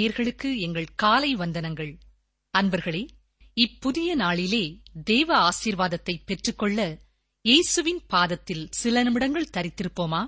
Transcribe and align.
நேயர்களுக்கு 0.00 0.56
எங்கள் 0.56 0.86
காலை 0.94 1.36
வந்தனங்கள். 1.36 1.98
அன்பர்களே 2.58 3.08
இப்புதிய 3.54 4.14
நாளிலே 4.14 4.80
தேவ 5.04 5.48
ஆசீர்வாதத்தை 5.48 6.22
பெற்றுக்கொள்ள 6.26 6.98
இயேசுவின் 7.42 8.00
பாதத்தில் 8.06 8.66
சில 8.70 9.02
நிமிடங்கள் 9.02 9.50
தரித்திருப்போமா? 9.52 10.26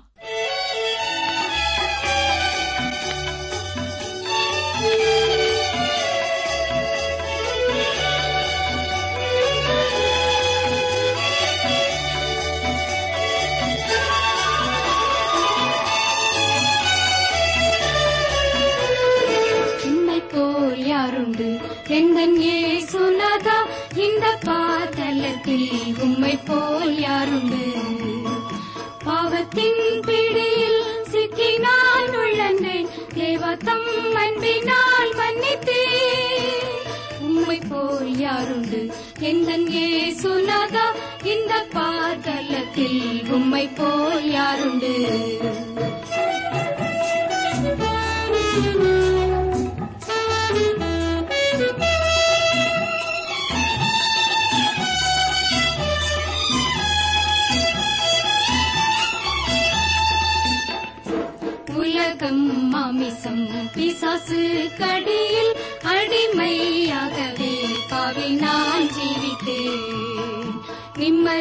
எந்தன் 22.23 22.41
ஏசுநாதா 22.49 23.55
இந்த 23.97 24.25
பாதலத்தில் 24.45 25.71
உம்மை 26.03 26.35
போல் 26.47 26.93
யாருண்டு? 26.99 27.63
பாவத்தின் 29.05 29.81
பிடியில் 30.07 30.79
சிக்கி 31.11 31.49
நான் 31.57 32.15
உள்ளேன் 32.21 32.61
தேவத்தம் 33.13 33.85
அன்பினால் 34.23 35.11
மன்னித்தேன் 35.19 36.71
உம்மை 37.27 37.59
போல் 37.69 38.13
யாருண்டு? 38.19 38.81
எந்தன் 39.31 39.67
ஏசுநாதா 39.83 40.87
இந்த 41.25 41.53
பாதலத்தில் 41.75 43.01
உம்மை 43.31 43.65
போல் 43.79 44.29
யாருண்டு? 44.31 44.95
thank 47.75 48.83
you 48.83 49.02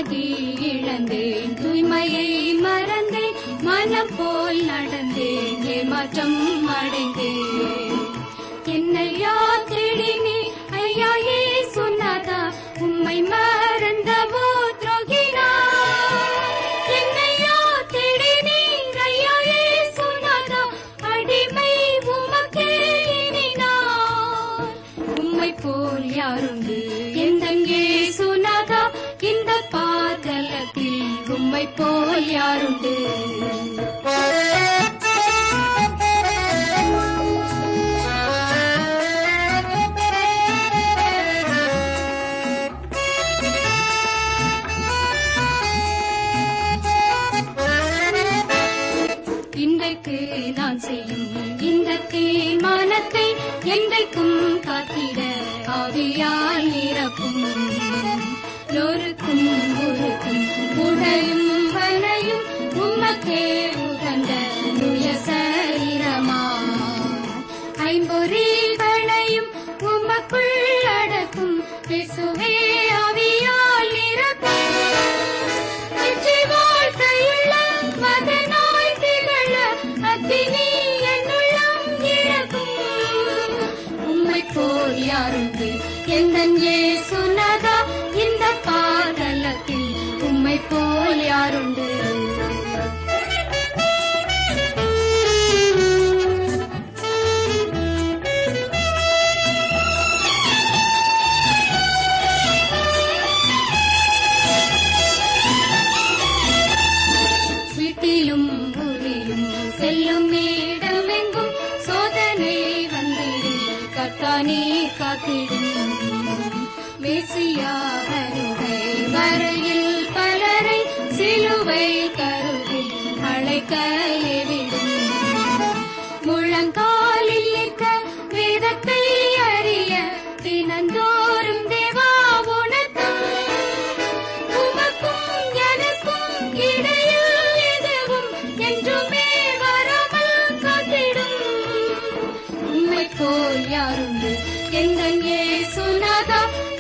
நிம்மதி 0.09 0.55
இழந்தேன். 0.61 1.55
தூய்மையை 1.55 2.59
மறந்தேன். 2.59 3.63
மனம் 3.63 4.11
போல் 4.17 4.63
நடந்தேன். 4.63 5.65
ஏமாற்றம் 5.65 6.42
யாருண்டு 32.43 32.93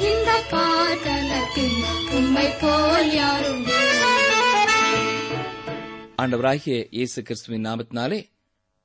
இந்த 0.08 0.30
போல் 0.50 1.00
ஆண்டவராகிய 6.22 6.86
இயேசு 6.90 7.22
கிறிஸ்துவின் 7.22 7.64
நாமத்தினாலே 7.64 8.24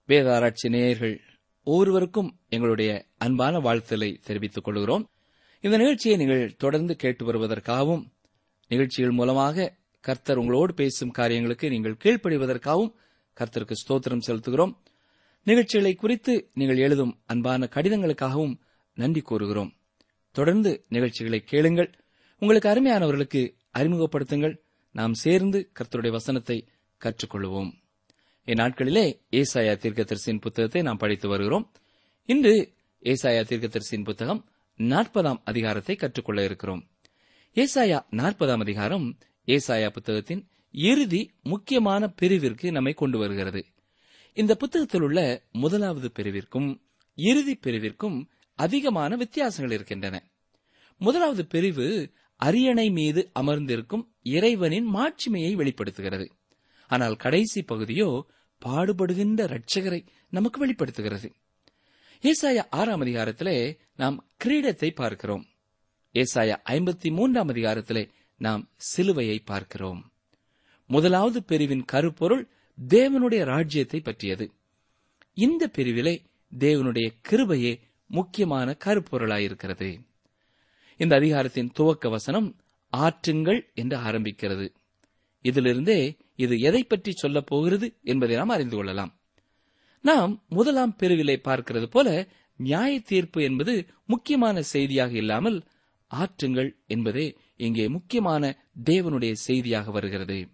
வேதாராய்ச்சி 0.10 0.70
நேயர்கள் 0.70 1.22
ஒவ்வொருவருக்கும் 1.64 2.40
எங்களுடைய 2.50 3.06
அன்பான 3.18 3.60
வாழ்த்தலை 3.60 4.24
தெரிவித்துக் 4.24 4.64
கொள்கிறோம். 4.64 5.10
இந்த 5.64 5.78
நிகழ்ச்சியை 5.78 6.18
நீங்கள் 6.18 6.56
தொடர்ந்து 6.56 6.96
கேட்டு 6.96 7.26
வருவதற்காகவும் 7.26 8.06
நிகழ்ச்சிகள் 8.68 9.12
மூலமாக 9.12 9.74
கர்த்தர் 10.00 10.38
உங்களோடு 10.38 10.74
பேசும் 10.74 11.10
காரியங்களுக்கு 11.10 11.70
நீங்கள் 11.70 11.98
கீழ்ப்படிவதற்காகவும் 12.04 12.94
கர்த்தருக்கு 13.38 13.74
ஸ்தோத்திரம் 13.82 14.22
செலுத்துகிறோம். 14.28 14.76
நிகழ்ச்சிகளை 15.44 15.96
குறித்து 15.96 16.50
நீங்கள் 16.54 16.78
எழுதும் 16.78 17.20
அன்பான 17.26 17.70
கடிதங்களுக்காகவும் 17.76 18.60
நன்றி 18.98 19.22
கூறுகிறோம். 19.22 19.72
தொடர்ந்து 20.32 20.86
நிகழ்ச்சிகளை 20.90 21.40
கேளுங்கள். 21.40 21.90
உங்களுக்கு 22.40 22.70
அருமையானவர்களுக்கு 22.70 23.42
அறிமுகப்படுத்துங்கள். 23.78 24.56
நாம் 24.92 25.14
சேர்ந்து 25.14 25.72
கர்த்தருடைய 25.80 26.12
வசனத்தை 26.12 26.58
கற்றுக்கொள்வோம். 27.02 27.72
இந்நாட்களிலே 28.46 29.06
ஏசாயா 29.32 29.74
தீர்க்கதரிசியின் 29.78 30.42
புத்தகத்தை 30.42 30.82
நாம் 30.82 30.98
படித்து 30.98 31.28
வருகிறோம். 31.30 31.72
இன்று 32.26 32.74
ஏசாயா 33.04 33.44
தீர்க்கதரிசியின் 33.44 34.04
புத்தகம் 34.04 34.50
நாற்பதாம் 34.78 35.42
அதிகாரத்தை 35.44 35.96
கற்றுக்கொள்ள 35.96 36.44
இருக்கிறோம். 36.44 36.90
ஏசாயா 37.56 38.00
நாற்பதாம் 38.12 38.60
அதிகாரம் 38.60 39.18
ஏசாயா 39.46 39.90
புத்தகத்தின் 39.90 40.48
இறுதி 40.72 41.22
முக்கியமான 41.44 42.14
பிரிவிற்கு 42.22 42.72
நம்மை 42.72 42.94
கொண்டு 42.94 43.18
வருகிறது. 43.18 43.66
இந்த 44.34 44.56
புத்தகத்தில் 44.56 45.02
உள்ள 45.02 45.20
முதலாவது 45.52 46.12
பிரிவிற்கும் 46.20 46.70
இறுதி 47.16 47.56
பிரிவிற்கும் 47.56 48.18
அதிகமான 48.58 49.16
வித்தியாசங்கள் 49.16 49.76
இருக்கின்றன. 49.76 50.16
முதலாவது 51.02 51.46
பிரிவு 51.46 51.88
அரியணை 52.40 52.90
மீது 52.90 53.22
அமர்ந்திருக்கும் 53.34 54.04
இறைவனின் 54.24 54.88
மாட்சிமையை 54.96 55.54
வெளிப்படுத்துகிறது. 55.54 56.28
ஆனால் 56.88 57.16
கடைசி 57.16 57.62
பகுதியோ 57.62 58.10
பாடுபடுகின்ற 58.62 59.42
இரட்சகரை 59.48 60.02
நமக்கு 60.30 60.60
வெளிப்படுத்துகிறது. 60.60 61.30
ஏசாயா 62.24 62.64
ஆறாம் 62.70 63.04
அதிகாரத்திலே 63.04 63.58
நாம் 63.96 64.18
கிரீடத்தை 64.44 64.90
பார்க்கிறோம். 64.96 65.46
ஏசாயா 66.16 66.56
ஐம்பத்தி 66.70 67.10
மூன்றாம் 67.12 67.50
அதிகாரத்திலே 67.50 68.04
நாம் 68.42 68.64
சிலுவையை 68.90 69.38
பார்க்கிறோம். 69.46 70.02
முதலாவது 70.90 71.44
பிரிவின் 71.44 71.86
கருப்பொருள் 71.86 72.44
தேவனுடைய 72.78 73.44
ராஜ்யத்தை 73.44 74.00
பற்றியது. 74.00 74.46
இந்த 75.34 75.64
பிரிவிலே 75.78 76.16
தேவனுடைய 76.60 77.08
கிருபையே 77.30 77.74
முக்கியமான 78.08 78.78
கருப்பொருளாயிருக்கிறது 78.86 80.06
இந்த 81.00 81.16
அதிகாரத்தின் 81.16 81.72
துவக்க 81.74 82.10
வசனம் 82.10 82.60
ஆற்றுங்கள் 82.94 83.74
என்று 83.74 83.98
ஆரம்பிக்கிறது. 83.98 84.68
இதிலிருந்தே 85.42 86.18
இது 86.36 86.60
எதை 86.60 86.84
பற்றி 86.84 87.12
சொல்லப் 87.12 87.46
போகிறது 87.46 87.98
என்பதை 88.04 88.36
நாம் 88.36 88.50
அறிந்து 88.50 88.76
கொள்ளலாம். 88.76 89.20
நாம் 90.02 90.46
முதலாம் 90.48 90.96
பிரிவிலை 91.00 91.38
பார்க்கிறது 91.44 91.86
போல 91.86 92.28
நியாய 92.56 93.00
தீர்ப்பு 93.00 93.44
என்பது 93.44 93.88
முக்கியமான 94.06 94.62
செய்தியாக 94.62 95.12
இல்லாமல் 95.12 95.64
ஆற்றுங்கள் 96.12 96.70
என்பதே 96.88 97.38
இங்கே 97.58 97.88
முக்கியமான 97.88 98.44
தேவனுடைய 98.86 99.32
செய்தியாக 99.32 99.92
வருகிறது. 99.92 100.50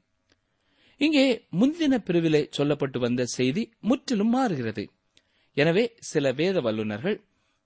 இங்கே 0.98 1.48
முந்தின 1.60 1.98
பிரிவிலே 2.08 2.50
சொல்லப்பட்டு 2.58 3.00
வந்த 3.00 3.26
செய்தி 3.26 3.74
முற்றிலும் 3.80 4.30
மாறுகிறது. 4.30 4.84
எனவே 5.58 5.96
சில 6.00 6.32
வேத 6.32 6.62
வல்லுநர்கள் 6.62 7.18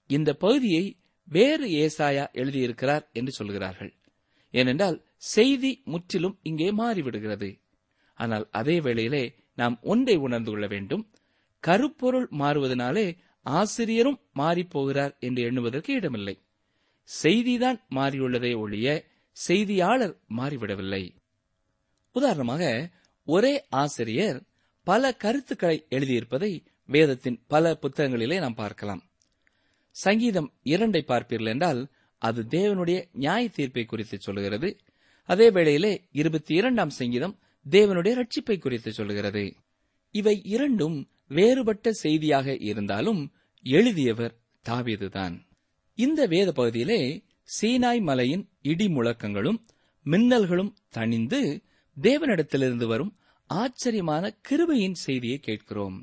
இந்த 0.07 0.33
பகுதியை 0.33 0.83
வேறு 1.27 1.67
ஏசாயா 1.83 2.25
எழுதியிருக்கிறார் 2.33 3.05
என்று 3.11 3.31
சொல்கிறார்கள். 3.31 3.91
ஏனென்றால் 4.53 4.97
செய்தி 5.17 5.81
முற்றிலும் 5.85 6.39
இங்கே 6.41 6.69
மாறிவிடுகிறது. 6.71 7.49
ஆனால் 8.19 8.45
அதே 8.51 8.79
வேளையிலே 8.79 9.23
நாம் 9.55 9.75
ஒன்றை 9.81 10.15
உணர்ந்து 10.15 10.51
கொள்ள 10.51 10.67
வேண்டும். 10.67 11.03
கருப்பொருள் 11.63 12.27
மாறுவதனாலே 12.39 13.17
ஆசிரியரும் 13.41 14.19
மாறிப்போகிறார் 14.35 15.13
என்று 15.19 15.41
எண்ணுவதற்கு 15.43 15.91
இடமில்லை. 15.93 16.35
செய்திதான் 17.09 17.79
மாறியுள்ளதே 17.95 18.51
ஒழிய 18.57 18.87
செய்தியாளர் 19.37 20.15
மாறிவிடவில்லை. 20.37 21.03
உதாரணமாக 22.15 22.63
ஒரே 23.27 23.53
ஆசிரியர் 23.69 24.39
பல 24.87 25.11
கருத்துக்களை 25.13 25.77
எழுதியிருப்பதை 25.89 26.51
வேதத்தின் 26.89 27.39
பல 27.47 27.73
புத்தகங்களிலே 27.81 28.39
நாம் 28.39 28.59
பார்க்கலாம். 28.63 29.01
சங்கீதம் 29.97 30.49
இரண்டை 30.63 31.01
பார்ப்பீர்கள் 31.07 31.47
என்றால் 31.47 31.87
அது 32.21 32.41
தேவனுடைய 32.49 32.97
நியாய 33.13 33.49
தீர்ப்பை 33.49 33.83
குறித்து 33.85 34.17
சொல்லுகிறது. 34.19 34.69
அதே 35.29 35.49
வேளையிலே 35.51 35.93
இருபத்தி 36.11 36.53
இரண்டாம் 36.55 36.89
சங்கீதம் 36.89 37.35
தேவனுடைய 37.65 38.13
ரட்சிப்பை 38.19 38.57
குறித்து 38.59 38.91
சொல்லுகிறது. 38.91 39.43
இவை 40.11 40.41
இரண்டும் 40.43 40.97
வேறுபட்ட 41.27 41.91
செய்தியாக 41.91 42.55
இருந்தாலும் 42.59 43.21
எழுதியவர் 43.63 44.35
தாவீதுதான். 44.69 45.35
இந்த 45.97 46.25
வேத 46.25 46.51
பகுதியிலே 46.51 47.23
சீனாய் 47.49 48.01
மலையின் 48.01 48.45
இடி 48.61 48.87
முழக்கங்களும் 48.87 49.59
மின்னல்களும் 50.05 50.71
தணிந்து 50.97 51.41
தேவனிடத்திலிருந்து 51.97 52.85
வரும் 52.85 53.15
ஆச்சரியமான 53.49 54.35
கிருபையின் 54.49 54.99
செய்தியை 55.05 55.37
கேட்கிறோம். 55.39 55.97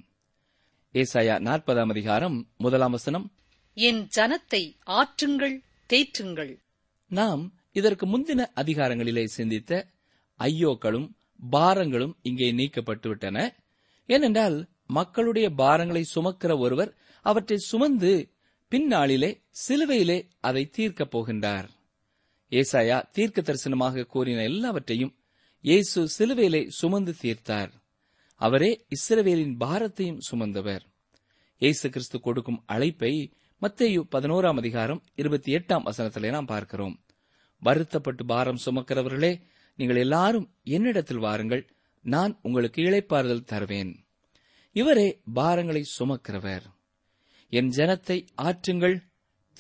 ஏசாயா 0.93 1.37
நாற்பதாம் 1.49 1.91
அதிகாரம் 1.91 2.37
முதலாம் 2.57 2.91
வசனம் 2.91 3.27
என் 3.77 4.09
ஜனத்தை 4.17 4.63
ஆற்றுங்கள் 4.87 5.57
தேற்றுங்கள். 5.91 6.59
நாம் 7.11 7.43
இதற்கு 7.73 8.07
முந்தின 8.07 8.47
அதிகாரங்களிலே 8.57 9.25
சிந்தித்த 9.25 9.89
ஐயோக்களும் 10.39 11.09
பாரங்களும் 11.51 12.15
இங்கே 12.23 12.53
நீக்கப்பட்டுவிட்டன. 12.53 13.55
ஏனென்றால் 14.07 14.69
மக்களுடைய 14.87 15.51
பாரங்களை 15.51 16.03
சுமக்கிற 16.15 16.59
ஒருவர் 16.59 16.95
அவற்றை 17.21 17.59
சுமந்து 17.59 18.31
பின்னாளிலே 18.73 19.43
சிலுவையிலே 19.69 20.19
அதை 20.41 20.71
தீர்க்கப் 20.77 21.13
போகின்றார். 21.17 21.69
ஏசாயா 22.51 23.11
தீர்க்க 23.11 23.43
தரிசனமாக 23.43 24.05
கூறின 24.05 24.43
எல்லாவற்றையும் 24.43 25.15
இயேசு 25.61 26.09
சிலுவையிலே 26.19 26.69
சுமந்து 26.69 27.15
தீர்த்தார். 27.23 27.71
அவரே 28.35 28.87
இஸ்ரவேலின் 28.89 29.57
பாரத்தையும் 29.61 30.21
சுமந்தவர். 30.31 30.85
இயேசு 31.59 31.91
கிறிஸ்து 31.91 32.21
கொடுக்கும் 32.21 32.63
அழைப்பை 32.67 33.33
மத்தேயு 33.63 34.03
பதினோராம் 34.13 34.57
அதிகாரம் 34.57 35.03
இருபத்தி 35.15 35.55
எட்டாம் 35.55 35.91
வசனத்திலே 35.91 36.31
நாம் 36.31 36.45
பார்க்கிறோம். 36.45 37.05
வருத்தப்பட்டு 37.61 38.25
பாரம் 38.27 38.59
சுமக்கிறவர்களே 38.65 39.41
நீங்கள் 39.77 39.97
எல்லாரும் 39.97 40.55
என்னிடத்தில் 40.63 41.19
வாருங்கள் 41.19 41.75
நான் 42.03 42.39
உங்களுக்கு 42.43 42.83
இளைப்பாறுதல் 42.83 43.45
தருவேன். 43.45 44.07
இவரே 44.73 45.21
பாரங்களை 45.35 45.83
சுமக்கிறவர். 45.99 46.63
என் 47.49 47.69
ஜனத்தை 47.69 48.27
ஆற்றுங்கள் 48.43 49.01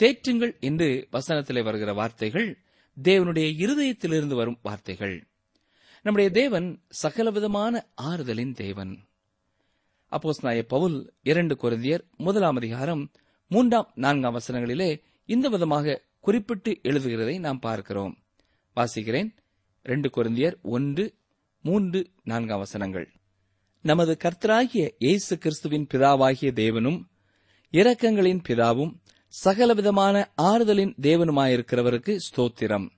தேற்றுங்கள் 0.01 0.59
என்று 0.61 1.09
வசனத்திலே 1.13 1.65
வருகிற 1.65 1.93
வார்த்தைகள் 1.93 2.59
தேவனுடைய 3.03 3.49
இருதயத்திலிருந்து 3.65 4.35
வரும் 4.35 4.59
வார்த்தைகள். 4.63 5.27
நம்முடைய 6.03 6.41
தேவன் 6.41 6.83
சகலவிதமான 6.89 7.87
ஆறுதலின் 8.03 8.55
தேவன். 8.55 9.05
அப்போஸ் 10.11 10.43
நாய 10.43 10.63
பவுல் 10.63 11.13
இரண்டு 11.23 11.55
குருந்தியர் 11.55 12.11
முதலாம் 12.17 12.57
அதிகாரம் 12.57 13.11
மூன்றாம் 13.49 13.91
நான்காம் 13.95 14.39
வசனங்களிலே 14.39 15.01
இந்த 15.27 15.49
விதமாக 15.49 16.03
குறிப்பிட்டு 16.21 16.81
எழுதுகிறதை 16.83 17.39
நாம் 17.39 17.59
பார்க்கிறோம். 17.59 18.19
வாசிக்கிறேன். 18.77 19.31
ரெண்டு 19.83 20.11
குருந்தியர் 20.17 20.57
ஒன்று 20.63 21.15
மூன்று 21.63 22.11
நான்காம் 22.25 22.59
வசனங்கள். 22.59 23.09
நமது 23.81 24.17
கர்த்தராகிய 24.25 24.91
இயேசு 24.99 25.39
கிறிஸ்துவின் 25.39 25.87
பிதாவாகிய 25.95 26.51
தேவனும் 26.61 26.99
இரக்கங்களின் 27.73 28.43
பிதாவும் 28.49 28.93
சகலவிதமான 29.29 30.33
ஆறுதலின் 30.43 30.95
தேவனுமாயிருக்கிறவருக்கு 31.03 32.19
ஸ்தோத்திரம். 32.27 32.89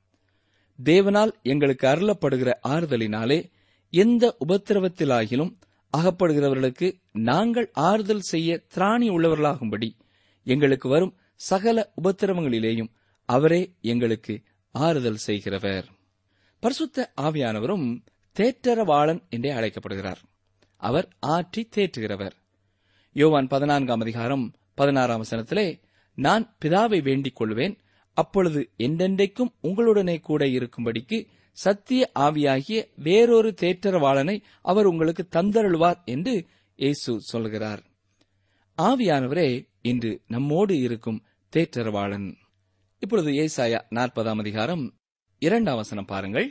தேவனால் 0.84 1.30
எங்களுக்கு 1.42 1.86
அருளப்படுகிற 1.88 2.50
ஆறுதலினாலே 2.68 3.50
எந்த 3.90 4.36
உபத்திரவத்திலாகிலும் 4.48 5.52
அகப்படுகிறவர்களுக்கு 5.96 6.88
நாங்கள் 7.12 7.70
ஆறுதல் 7.72 8.26
செய்ய 8.32 8.64
திராணி 8.74 9.08
உள்ளவர்களாகும்படி 9.10 9.88
எங்களுக்கு 10.46 10.88
வரும் 10.88 11.14
சகல 11.40 11.92
உபத்திரவங்களிலேயும் 12.02 12.90
அவரே 13.28 13.62
எங்களுக்கு 13.82 14.34
ஆறுதல் 14.74 15.22
செய்கிறவர். 15.26 15.86
பரிசுத்த 16.62 17.12
ஆவியானவரும் 17.20 17.86
தேற்றரவாளன் 18.36 19.20
என்றே 19.28 19.50
அழைக்கப்படுகிறார். 19.50 20.20
அவர் 20.82 21.08
ஆற்றி 21.26 21.62
தேற்றுகிறவர். 21.76 22.34
யோவான் 23.16 23.46
பதினான்காம் 23.46 24.00
அதிகாரம் 24.00 24.44
பதினாறாம் 24.74 25.22
வசனத்திலே 25.22 25.66
நான் 26.18 26.44
பிதாவை 26.64 26.98
வேண்டிக் 27.02 27.36
கொள்வேன் 27.36 27.74
அப்பொழுது 28.16 28.60
என்றென்றைக்கும் 28.78 29.54
உங்களுடனே 29.62 30.16
கூட 30.20 30.44
இருக்கும்படிக்கு 30.44 31.18
சத்திய 31.56 32.02
ஆவியாகிய 32.18 32.78
வேறொரு 32.96 33.50
தேற்றரவாளனை 33.60 34.36
அவர் 34.62 34.86
உங்களுக்கு 34.86 35.24
தந்தருள்வார் 35.36 36.00
என்று 36.04 36.34
இயேசு 36.76 37.12
சொல்கிறார். 37.20 37.82
ஆவியானவரே 38.78 39.48
இன்று 39.86 40.10
நம்மோடு 40.26 40.74
இருக்கும் 40.78 41.18
தேற்றரவாளன். 41.52 42.28
இப்பொழுது 43.02 43.30
ஏசாயா 43.44 43.80
நாற்பதாம் 43.90 44.38
அதிகாரம் 44.38 44.84
இரண்டாம் 45.42 45.76
வசனம் 45.76 46.04
பாருங்கள். 46.04 46.48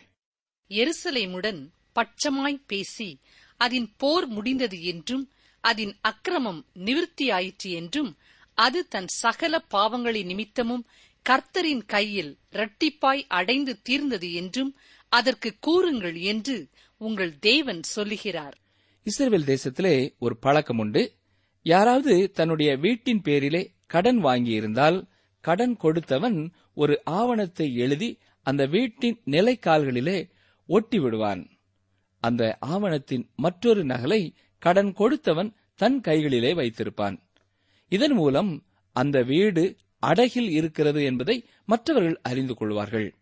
எருசலேமுடன் 0.71 1.61
பட்சமாய் 1.95 2.65
பேசி 2.67 3.09
அதன் 3.57 3.87
போர் 3.97 4.27
முடிந்தது 4.27 4.77
என்றும் 4.83 5.25
அதன் 5.63 5.93
அக்கிரமம் 6.01 6.61
நிவிர்த்தியாயிற்று 6.85 7.69
என்றும் 7.71 8.11
அது 8.57 8.87
தன் 8.87 9.07
சகல 9.07 9.63
பாவங்களின் 9.73 10.25
நிமித்தமும் 10.25 10.85
கர்த்தரின் 11.25 11.85
கையில் 11.85 12.31
இரட்டிப்பாய் 12.51 13.23
அடைந்து 13.39 13.73
தீர்ந்தது 13.81 14.29
என்றும் 14.33 14.71
அதற்கு 15.11 15.49
கூறுங்கள் 15.59 16.17
என்று 16.31 16.57
உங்கள் 17.01 17.33
தேவன் 17.39 17.83
சொல்லுகிறார். 17.83 18.55
இஸ்ரேல் 19.07 19.49
தேசத்திலே 19.51 19.95
ஒரு 20.19 20.35
பழக்கம் 20.37 20.77
உண்டு 20.77 21.01
யாராவது 21.65 22.31
தன்னுடைய 22.31 22.77
வீட்டின் 22.77 23.21
பேரிலே 23.21 23.73
கடன் 23.87 24.23
வாங்கியிருந்தால் 24.23 24.97
கடன் 25.41 25.77
கொடுத்தவன் 25.77 26.53
ஒரு 26.73 27.01
ஆவணத்தை 27.03 27.75
எழுதி 27.75 28.09
அந்த 28.43 28.65
வீட்டின் 28.65 29.17
நிலைக்கால்களிலே 29.25 30.29
ஒட்டி 30.69 30.99
விடுவான் 30.99 31.41
அந்த 32.19 32.43
ஆவணத்தின் 32.65 33.25
மற்றொரு 33.35 33.85
நகலை 33.85 34.21
கடன் 34.59 34.93
கொடுத்தவன் 34.93 35.49
தன் 35.75 36.01
கைகளிலே 36.01 36.51
வைத்திருப்பான். 36.53 37.17
இதன் 37.89 38.13
மூலம் 38.13 38.51
அந்த 38.95 39.17
வீடு 39.23 39.63
அடகில் 39.99 40.49
இருக்கிறது 40.49 41.03
என்பதை 41.03 41.35
மற்றவர்கள் 41.65 42.19
அறிந்து 42.21 42.53
கொள்வார்கள். 42.55 43.15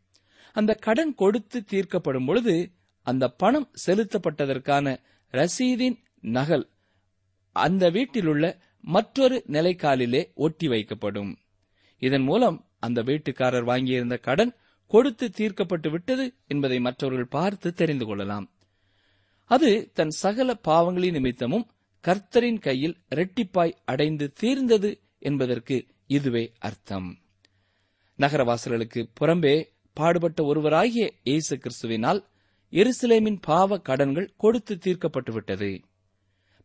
அந்த 0.53 0.71
கடன் 0.75 1.13
கொடுத்து 1.15 1.59
தீர்க்கப்படும் 1.71 2.25
பொழுது 2.25 2.55
அந்த 3.01 3.29
பணம் 3.41 3.67
செலுத்தப்பட்டதற்கான 3.85 4.95
ரசீதின் 5.33 5.97
நகல் 6.19 6.65
அந்த 7.53 7.89
வீட்டிலுள்ள 7.89 8.60
மற்றொரு 8.81 9.43
நிலைக்காலிலே 9.48 10.33
ஒட்டி 10.33 10.67
வைக்கப்படும். 10.67 11.36
இதன் 11.98 12.22
மூலம் 12.22 12.57
அந்த 12.79 13.03
வீட்டுக்காரர் 13.03 13.67
வாங்கியிருந்த 13.69 14.19
கடன் 14.19 14.55
கொடுத்து 14.88 15.29
தீர்க்கப்பட்டு 15.29 15.89
விட்டது 15.89 16.33
என்பதை 16.48 16.79
மற்றவர்கள் 16.79 17.27
பார்த்து 17.27 17.74
தெரிந்து 17.74 18.05
கொள்ளலாம். 18.05 18.51
அது 19.45 19.91
தன் 19.93 20.10
சகல 20.10 20.60
பாவங்களின் 20.67 21.12
நிமித்தமும் 21.12 21.67
கர்த்தரின் 22.03 22.60
கையில் 22.60 22.98
இரட்டிப்பாய் 23.15 23.77
அடைந்து 23.86 24.31
தீர்ந்தது 24.31 25.01
என்பதற்கு 25.19 25.86
இதுவே 26.07 26.51
அர்த்தம். 26.60 27.17
நகரவாசல்களுக்கு 28.19 29.01
புறம்பே 29.19 29.55
பாடுபட்ட 29.93 30.43
ஒருவராகிய 30.43 31.13
இயேசு 31.24 31.53
கிறிஸ்துவினால் 31.55 32.24
எருசலேமின் 32.72 33.38
பாவ 33.41 33.77
கடன்கள் 33.77 34.33
கொடுத்து 34.38 34.77
தீர்க்கப்பட்டு 34.77 35.33
விட்டது. 35.33 35.81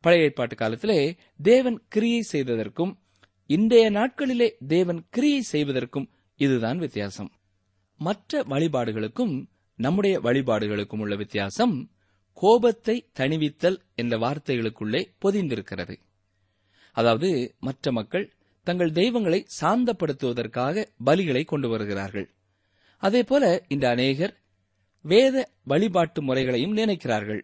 பழைய 0.01 0.25
ஏற்பாட்டு 0.25 0.57
காலத்திலே 0.57 1.17
தேவன் 1.43 1.83
கிரியை 1.89 2.25
செய்ததற்கும் 2.33 2.99
இன்றைய 3.47 3.91
நாட்களிலே 3.91 4.49
தேவன் 4.67 5.07
கிரியை 5.11 5.41
செய்வதற்கும் 5.41 6.11
இதுதான் 6.37 6.79
வித்தியாசம். 6.79 7.31
மற்ற 7.97 8.43
வழிபாடுகளுக்கும் 8.43 9.49
நம்முடைய 9.75 10.21
வழிபாடுகளுக்கும் 10.21 10.99
உள்ள 10.99 11.17
வித்தியாசம் 11.17 11.91
கோபத்தை 12.33 13.11
தணிவித்தல் 13.19 13.79
என்ற 13.95 14.19
வார்த்தைகளுக்குள்ளே 14.19 15.07
பொதிந்திருக்கிறது. 15.25 15.97
அதாவது 16.93 17.55
மற்ற 17.59 17.93
மக்கள் 17.93 18.33
தங்கள் 18.63 18.93
தெய்வங்களை 18.93 19.47
சாந்தப்படுத்துவதற்காக 19.61 20.87
பலிகளை 21.05 21.45
கொண்டு 21.45 21.69
வருகிறார்கள். 21.69 22.29
அதேபோல 22.97 23.65
இந்த 23.69 23.89
அநேகர் 23.89 24.35
வேத 25.01 25.51
வழிபாட்டு 25.65 26.23
முறைகளையும் 26.23 26.77
நினைக்கிறார்கள். 26.77 27.43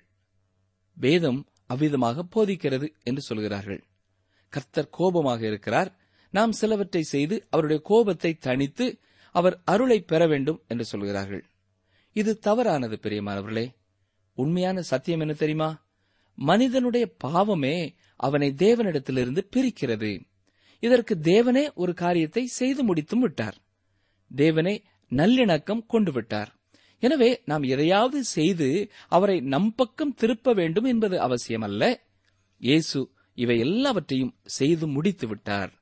வேதம் 0.97 1.49
அவ்விதமாக 1.75 2.23
போதிக்கிறது 2.35 2.93
என்று 3.03 3.21
சொல்கிறார்கள். 3.21 3.85
கர்த்தர் 4.49 4.89
கோபமாக 4.91 5.47
இருக்கிறார். 5.47 5.97
நாம் 6.31 6.53
சிலவற்றை 6.53 7.03
செய்து 7.03 7.47
அவருடைய 7.51 7.83
கோபத்தை 7.85 8.39
தணித்து 8.41 8.99
அவர் 9.33 9.61
அருளை 9.65 10.01
பெற 10.01 10.27
வேண்டும் 10.27 10.63
என்று 10.69 10.85
சொல்கிறார்கள். 10.85 11.45
இது 12.13 12.39
தவறானது 12.39 12.99
பெரியமானவர்களே. 13.03 13.75
உண்மையான 14.35 14.81
சத்தியம் 14.81 15.21
என்ன 15.21 15.33
தெரியுமா? 15.33 15.83
மனிதனுடைய 16.35 17.15
பாவமே 17.19 17.95
அவனை 18.17 18.55
தேவனிடத்திலிருந்து 18.57 19.41
பிரிக்கிறது. 19.57 20.21
இதற்கு 20.79 21.15
தேவனே 21.15 21.75
ஒரு 21.75 21.95
காரியத்தை 21.95 22.47
செய்து 22.47 22.85
முடித்தும் 22.85 23.21
விட்டார். 23.21 23.57
தேவனே 24.37 24.83
நல்லிணக்கம் 25.11 25.87
கொண்டு 25.87 26.13
விட்டார். 26.13 26.54
எனவே 27.07 27.31
நாம் 27.51 27.65
எதையாவது 27.75 28.19
செய்து 28.37 28.69
அவரை 29.17 29.37
நம் 29.53 29.71
பக்கம் 29.75 30.15
திருப்ப 30.15 30.55
வேண்டும் 30.61 30.89
என்பது 30.93 31.17
அவசியமல்ல. 31.27 31.83
இயேசு 32.61 33.01
இவை 33.39 33.57
எல்லாவற்றையும் 33.59 34.35
செய்து 34.57 34.87
முடித்து 34.87 35.27
விட்டார். 35.29 35.73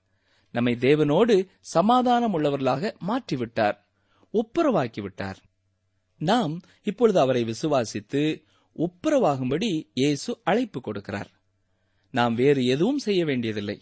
நம்மை 0.55 0.75
தேவனோடு 0.87 1.35
சமாதானம் 1.75 2.35
உள்ளவர்களாக 2.37 2.93
மாற்றிவிட்டார் 3.09 3.77
ஒப்புரவாக்கிவிட்டார் 4.35 5.41
நாம் 6.21 6.55
இப்பொழுது 6.83 7.19
அவரை 7.21 7.43
விசுவாசித்து 7.45 8.23
ஒப்புரவாகும்படி 8.77 9.71
இயேசு 9.95 10.31
அழைப்பு 10.51 10.81
கொடுக்கிறார். 10.81 11.31
நாம் 12.15 12.35
வேறு 12.35 12.63
எதுவும் 12.75 13.01
செய்ய 13.07 13.23
வேண்டியதில்லை. 13.25 13.79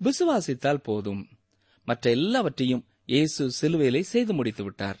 விசுவாசித்தால் 0.00 0.84
போதும். 0.88 1.22
மற்ற 1.88 2.10
எல்லாவற்றையும் 2.10 2.84
இயேசு 3.06 3.42
சிலுவையிலே 3.58 4.02
செய்து 4.12 4.32
முடித்து 4.34 4.62
விட்டார். 4.64 4.98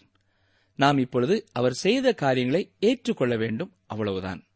நாம் 0.76 0.98
இப்பொழுது 0.98 1.44
அவர் 1.52 1.72
செய்த 1.72 2.12
காரியங்களை 2.12 2.72
ஏற்றுக்கொள்ள 2.80 3.36
வேண்டும். 3.36 3.72
அவ்வளவுதான். 3.86 4.46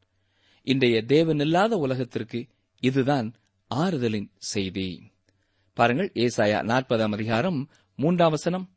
இன்றைய 0.62 1.04
தேவனில்லாத 1.08 1.68
உலகத்திற்கு 1.68 2.46
இதுதான் 2.80 3.34
ஆறுதலின் 3.75 4.30
செய்தி. 4.37 5.02
பாருங்கள் 5.75 6.10
ஏசாயா 6.14 6.62
நாற்பதாம் 6.62 7.12
அதிகாரம் 7.12 7.70
மூன்றாம் 7.96 8.30
வசனம். 8.30 8.76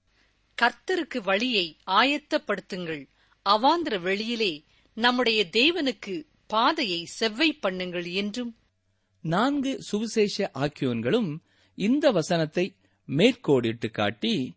கர்த்தருக்கு 0.62 1.24
வழியை 1.24 1.78
ஆயத்தப்படுத்துங்கள். 1.86 3.08
அவாந்திர 3.50 4.02
வெளியிலே 4.02 4.64
நம்முடைய 4.94 5.50
தேவனுக்கு 5.52 6.26
பாதையை 6.48 7.08
செவ்வை 7.20 7.50
பண்ணுங்கள் 7.62 8.14
என்றும். 8.14 8.56
நான்கு 9.22 9.82
சுவிசேஷ 9.82 10.52
ஆக்கியோன்களும் 10.54 11.38
இந்த 11.76 12.12
வசனத்தை 12.12 12.76
மேற்கோடிட்டு 13.08 13.92
காட்டி 13.92 14.54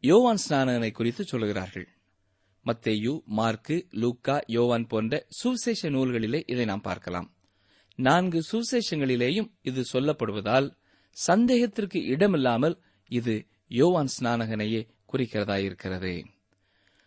யோவான் 0.00 0.42
ஸ்நானனை 0.48 0.90
குறித்து 0.90 1.24
சொல்கிறார்கள் 1.24 1.88
மத்தேயு 2.66 3.22
மார்க்கு 3.24 3.86
லூக்கா 3.90 4.40
யோவான் 4.46 4.86
போன்ற 4.86 5.26
சுவிசேஷ 5.28 5.90
நூல்களிலே 5.90 6.50
இதை 6.50 6.64
நாம் 6.64 6.80
பார்க்கலாம். 6.80 7.28
நான்கு 7.96 8.40
சுவிசேஷங்களிலேயும் 8.52 9.50
இது 9.62 9.84
சொல்லப்படுவதால் 9.92 10.68
சந்தேகத்திற்கு 11.10 12.04
இடமில்லாமல் 12.04 12.82
இது 13.08 13.46
யோவான் 13.68 14.08
ஸ்நானகனையே 14.18 14.88
குறிக்கிறதாயிருக்கிறது. 15.12 16.24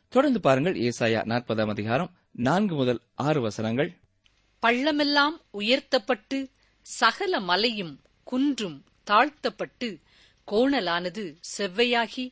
தொடர்ந்து 0.10 0.39
பாருங்கள் 0.39 0.74
ஏசாயா 0.74 1.22
நாற்பதாம் 1.25 1.70
அதிகாரம் 1.70 2.12
நான்கு 2.32 2.75
முதல் 2.75 3.01
ஆறு 3.16 3.42
வசனங்கள். 3.42 3.98
பள்ளமெல்லாம் 4.62 5.36
உயர்த்தப்பட்டு 5.51 6.50
சகல 6.82 7.39
மலையும் 7.39 8.01
குன்றும் 8.24 8.86
தாழ்த்தப்பட்டு 9.04 10.00
கோணலானது 10.48 11.24
செவ்வையாகி 11.58 12.25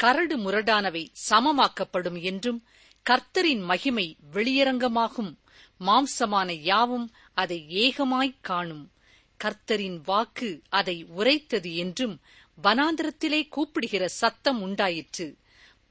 கரடு 0.00 0.38
முரடானவை 0.38 1.08
சமமாக்கப்படும் 1.30 2.22
என்றும் 2.22 2.64
கர்த்தரின் 3.10 3.62
மகிமை 3.62 4.16
வெளியரங்கமாகும். 4.32 5.34
மாம்சமான 5.80 6.50
யாவும் 6.50 7.12
அதை 7.34 7.66
ஏகமாய்க் 7.68 8.36
காணும். 8.40 8.92
கர்த்தரின் 9.44 10.00
வாக்கு 10.04 10.62
அதை 10.68 11.04
உரைத்தது 11.04 11.76
என்றும் 11.76 12.20
வனாந்திரத்திலே 12.62 13.48
கூப்பிடுகிற 13.48 14.08
சத்தம் 14.08 14.62
உண்டாயிற்று. 14.62 15.36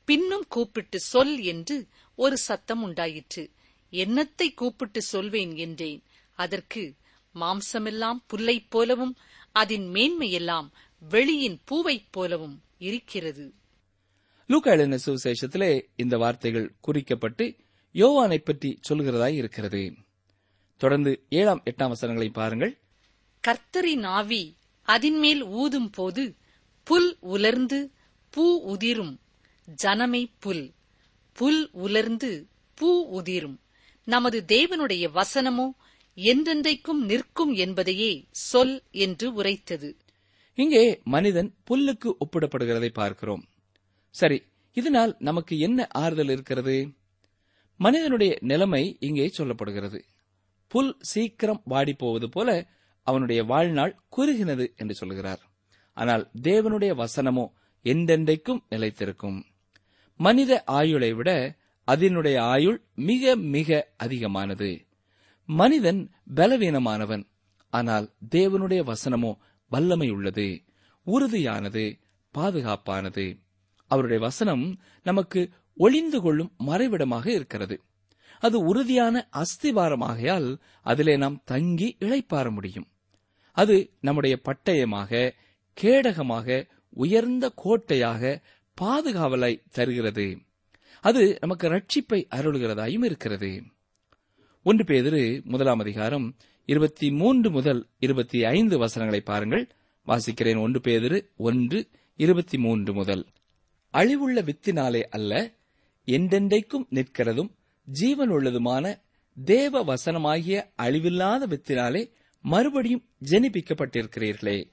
பின்னும் 0.05 0.45
கூப்பிட்டு 0.47 0.99
சொல் 0.99 1.39
என்று 1.39 1.87
ஒரு 2.15 2.37
சத்தம் 2.37 2.83
உண்டாயிற்று. 2.83 3.51
என்னத்தை 3.91 4.53
கூப்பிட்டு 4.53 5.01
சொல்வேன் 5.01 5.55
என்றேன். 5.55 6.03
அதற்கு 6.33 6.93
மாம்சமெல்லாம் 7.35 8.23
புல்லைப் 8.33 8.65
போலவும் 8.69 9.15
அதன் 9.51 9.89
மேன்மையெல்லாம் 9.93 10.69
வெளியின் 11.11 11.57
பூவைப் 11.65 12.07
போலவும் 12.11 12.61
இருக்கிறது. 12.77 13.53
லூக்கா 14.49 14.71
எழுதின 14.71 14.97
சுவிசேஷத்திலே 15.05 15.81
இந்த 15.95 16.17
வார்த்தைகள் 16.17 16.75
குறிக்கப்பட்டு 16.87 17.55
யோவானை 17.93 18.37
பற்றி 18.37 18.79
சொல்கிறதாய் 18.89 19.33
இருக்கிறது. 19.33 19.93
தொடர்ந்து 20.77 21.25
ஏழாம் 21.29 21.61
எட்டாம் 21.65 21.87
வசனங்களை 21.87 22.29
பாருங்கள். 22.29 22.77
கர்த்தரின் 23.47 24.05
ஆவி 24.05 24.55
அதின்மேல் 24.87 25.41
ஊதும் 25.41 25.89
போது 25.89 26.35
புல் 26.83 27.17
உலர்ந்து 27.19 27.91
பூ 28.29 28.57
உதிரும். 28.65 29.19
ஜனமே 29.83 30.31
புல். 30.39 30.73
புல் 31.31 31.69
உலர்ந்து 31.71 32.47
பூ 32.73 33.01
உதிரும். 33.03 33.59
நமது 34.03 34.43
தேவனுடைய 34.47 35.05
வசனமோ 35.13 35.69
என்றென்றைக்கும் 36.17 37.01
நிற்கும் 37.05 37.53
என்பதையே 37.53 38.25
சொல் 38.31 38.83
என்று 38.91 39.33
உரைத்தது. 39.33 39.97
இங்கே 40.55 41.01
மனிதன் 41.03 41.55
புல்லுக்கு 41.69 42.11
ஒப்பிடப்படுகிறதை 42.25 42.89
பார்க்கிறோம். 42.93 43.48
சரி 44.19 44.37
இதனால் 44.77 45.13
நமக்கு 45.19 45.53
என்ன 45.59 45.87
ஆறுதல் 45.93 46.29
இருக்கிறது? 46.29 46.75
மனிதனுடைய 47.79 48.31
நிலைமை 48.41 48.83
இங்கே 48.99 49.27
சொல்லப்படுகிறது. 49.37 49.99
புல் 50.71 50.91
சீக்கிரம் 51.01 51.61
வாடி 51.65 51.93
போவது 51.93 52.27
போல 52.29 52.49
அவனுடைய 53.07 53.41
வாழ்நாள் 53.43 53.93
குறுகினது 54.09 54.65
என்று 54.77 54.95
சொல்கிறார். 54.95 55.41
ஆனால் 55.97 56.23
தேவனுடைய 56.41 56.91
வசனமோ 57.03 57.45
எந்தெந்தைக்கும் 57.85 58.61
நிலைத்திருக்கும். 58.69 59.39
மனித 60.19 60.51
ஆயுளை 60.71 61.11
விட 61.13 61.29
அதனுடைய 61.87 62.37
ஆயுள் 62.43 62.79
மிக 63.01 63.35
மிக 63.55 63.69
அதிகமானது. 63.97 64.69
மனிதன் 65.49 66.01
பலவீனமானவன் 66.35 67.23
ஆனால் 67.73 68.07
தேவனுடைய 68.35 68.81
வசனமோ 68.91 69.31
வல்லமை 69.71 70.09
உள்ளது 70.09 70.47
உறுதியானது 71.07 71.83
பாதுகாப்பானது. 72.35 73.25
அவருடைய 73.89 74.21
வசனம் 74.21 74.65
நமக்கு 75.03 75.49
ஒளிந்து 75.75 76.21
கொள்ளும் 76.21 76.51
மறைவிடமாக 76.67 77.27
இருக்கிறது. 77.27 77.81
அது 78.39 78.59
உறுதியான 78.59 79.29
அஸ்திவாரமாகையால் 79.33 80.49
அதிலே 80.81 81.17
நாம் 81.17 81.41
தங்கி 81.45 81.97
இழைப்பார 81.99 82.51
முடியும். 82.51 82.87
அது 83.53 83.75
நம்முடைய 84.01 84.39
பட்டயமாக 84.43 85.31
கேடகமாக 85.81 86.67
உயர்ந்த 86.89 87.51
கோட்டையாக 87.55 88.41
பாதுகாவலை 88.81 89.53
தருகிறது. 89.71 90.27
அது 91.01 91.37
நமக்கு 91.39 91.69
ரட்சிப்பை 91.69 92.21
அருளுகிறதாயும் 92.35 93.03
இருக்கிறது. 93.03 93.63
ஒன்று 94.63 94.83
பேதிரு 94.83 95.43
முதலாம் 95.43 95.79
அதிகாரம் 95.79 96.35
இருபத்தி 96.65 97.11
மூன்று 97.11 97.51
முதல் 97.51 97.87
இருபத்தி 97.99 98.45
ஐந்து 98.45 98.77
வசனங்களை 98.77 99.23
பாருங்கள். 99.23 99.65
வாசிக்கிறேன் 100.07 100.61
ஒன்று 100.61 100.79
பேதிரு 100.79 101.19
ஒன்று 101.37 101.87
இருபத்தி 102.15 102.57
மூன்று 102.57 102.93
முதல். 102.93 103.25
அழிவுள்ள 103.93 104.39
வித்தினாலே 104.39 105.01
அல்ல 105.01 105.53
என்றென்றைக்கும் 106.05 106.87
நிற்கிறதும் 106.89 107.49
ஜீவன் 107.85 108.29
உள்ளதுமான 108.29 109.01
தேவ 109.45 109.83
வசனமாகிய 109.83 110.71
அழிவில்லாத 110.77 111.47
வித்தினாலே 111.47 112.11
மறுபடியும் 112.41 113.05
ஜெனிப்பிக்கப்பட்டிருக்கிறீர்களே. 113.25 114.71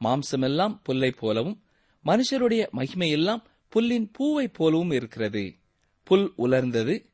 மாம்சமெல்லாம் 0.00 0.80
புல்லை 0.82 1.10
போலவும் 1.10 1.62
மனுஷருடைய 2.04 2.62
மகிமையெல்லாம் 2.76 3.42
புல்லின் 3.68 4.10
பூவை 4.12 4.48
போலவும் 4.48 4.90
இருக்கிறது. 4.90 5.54
புல் 6.02 6.32
உலர்ந்தது 6.38 7.04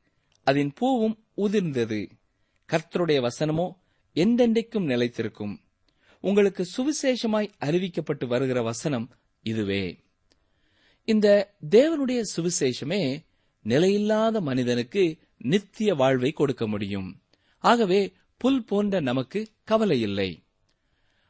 அதன் 0.44 0.72
பூவும் 0.74 1.24
உதிர்ந்தது. 1.36 2.10
கர்த்தருடைய 2.72 3.28
வசனமோ 3.28 3.66
என்றென்றைக்கும் 4.14 4.86
நிலைத்திருக்கும். 4.86 5.54
உங்களுக்கு 6.20 6.66
சுவிசேஷமாய் 6.76 7.54
அறிவிக்கப்பட்டு 7.64 8.26
வருகிற 8.26 8.62
வசனம் 8.62 9.10
இதுவே. 9.42 10.04
இந்த 11.06 11.54
தேவனுடைய 11.70 12.22
சுவிசேஷமே 12.36 13.24
நிலையில்லாத 13.64 14.40
மனிதனுக்கு 14.40 15.16
நித்திய 15.38 15.94
வாழ்வை 15.94 16.32
கொடுக்க 16.32 16.66
முடியும். 16.66 17.22
ஆகவே 17.58 18.12
புல் 18.36 18.64
போன்ற 18.64 19.00
நமக்கு 19.00 19.48
கவலை 19.64 20.00
இல்லை. 20.00 20.42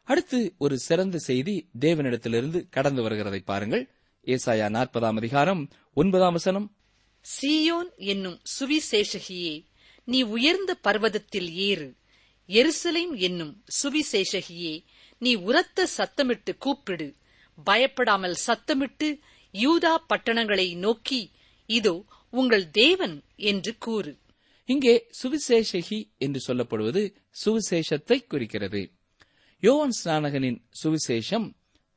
அடுத்து 0.02 0.54
ஒரு 0.58 0.78
சிறந்த 0.78 1.18
செய்தி 1.18 1.68
தேவனிடத்திலிருந்து 1.80 2.68
கடந்து 2.70 3.10
வருகிறதை 3.10 3.42
பாருங்கள். 3.44 3.90
ஏசாயா 4.24 4.68
நாற்பதாம் 4.70 5.16
அதிகாரம் 5.16 5.68
ஒன்பதாம் 5.94 6.32
வசனம். 6.32 6.76
சீயோன் 7.20 7.96
என்னும் 7.96 8.40
சுவிசேஷகியே 8.60 9.64
நீ 10.04 10.22
உயர்ந்த 10.22 10.76
பர்வதத்தில் 10.84 11.52
ஏறு. 11.52 11.96
எருசலேம் 12.48 13.16
என்னும் 13.16 13.64
சுவிசேஷகியே 13.82 14.84
நீ 15.18 15.34
உரத்த 15.34 15.88
சத்தமிட்டு 15.98 16.56
கூப்பிடு. 16.58 17.14
பயப்படாமல் 17.64 18.36
சத்தமிட்டு 18.46 19.18
யூதா 19.62 19.94
பட்டணங்களை 20.06 20.66
நோக்கி 20.76 21.20
இதோ 21.68 21.94
உங்கள் 22.32 22.64
தேவன் 22.70 23.16
என்று 23.50 23.72
கூறு. 23.78 24.12
இங்கே 24.68 24.94
சுவிசேஷகி 25.20 25.98
என்று 26.18 26.40
சொல்லப்படுவது 26.46 27.02
சுவிசேஷத்தை 27.44 28.18
குறிக்கிறது. 28.26 28.82
யோவான் 29.62 29.96
ஸ்நானகனின் 29.98 30.58
சுவிசேஷம் 30.82 31.46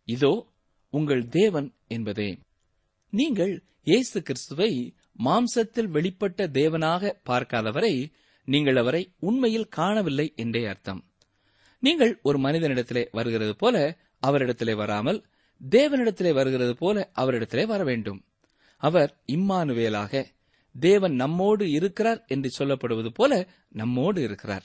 இதோ 0.07 0.33
உங்கள் 0.93 1.23
தேவன் 1.27 1.69
என்பதே. 1.87 2.29
நீங்கள் 3.13 3.53
இயேசு 3.83 4.17
கிறிஸ்துவை 4.21 4.71
மாம்சத்தில் 5.23 5.89
வெளிப்பட்ட 5.89 6.47
தேவனாக 6.53 7.11
பார்க்காதவரை 7.29 7.93
நீங்கள் 8.47 8.75
அவரை 8.75 9.01
உண்மையில் 9.19 9.71
காணவில்லை 9.77 10.27
என்றே 10.35 10.61
அர்த்தம். 10.65 11.01
நீங்கள் 11.83 12.13
ஒரு 12.21 12.37
மனிதனிடத்திலே 12.39 13.03
வருகிறது 13.11 13.53
போல 13.55 13.75
அவரிடத்திலே 14.27 14.73
வராமல் 14.75 15.19
தேவனிடத்திலே 15.69 16.33
வருகிறது 16.33 16.75
போல 16.75 17.11
அவரிடத்திலே 17.15 17.65
வர 17.65 17.83
வேண்டும் 17.83 18.25
அவர் 18.77 19.23
இம்மானுவேலாக 19.27 20.25
தேவன் 20.79 21.13
நம்மோடு 21.13 21.71
இருக்கிறார் 21.71 22.25
என்று 22.27 22.49
சொல்லப்படுவது 22.57 23.09
போல 23.13 23.47
நம்மோடு 23.69 24.21
இருக்கிறார். 24.21 24.63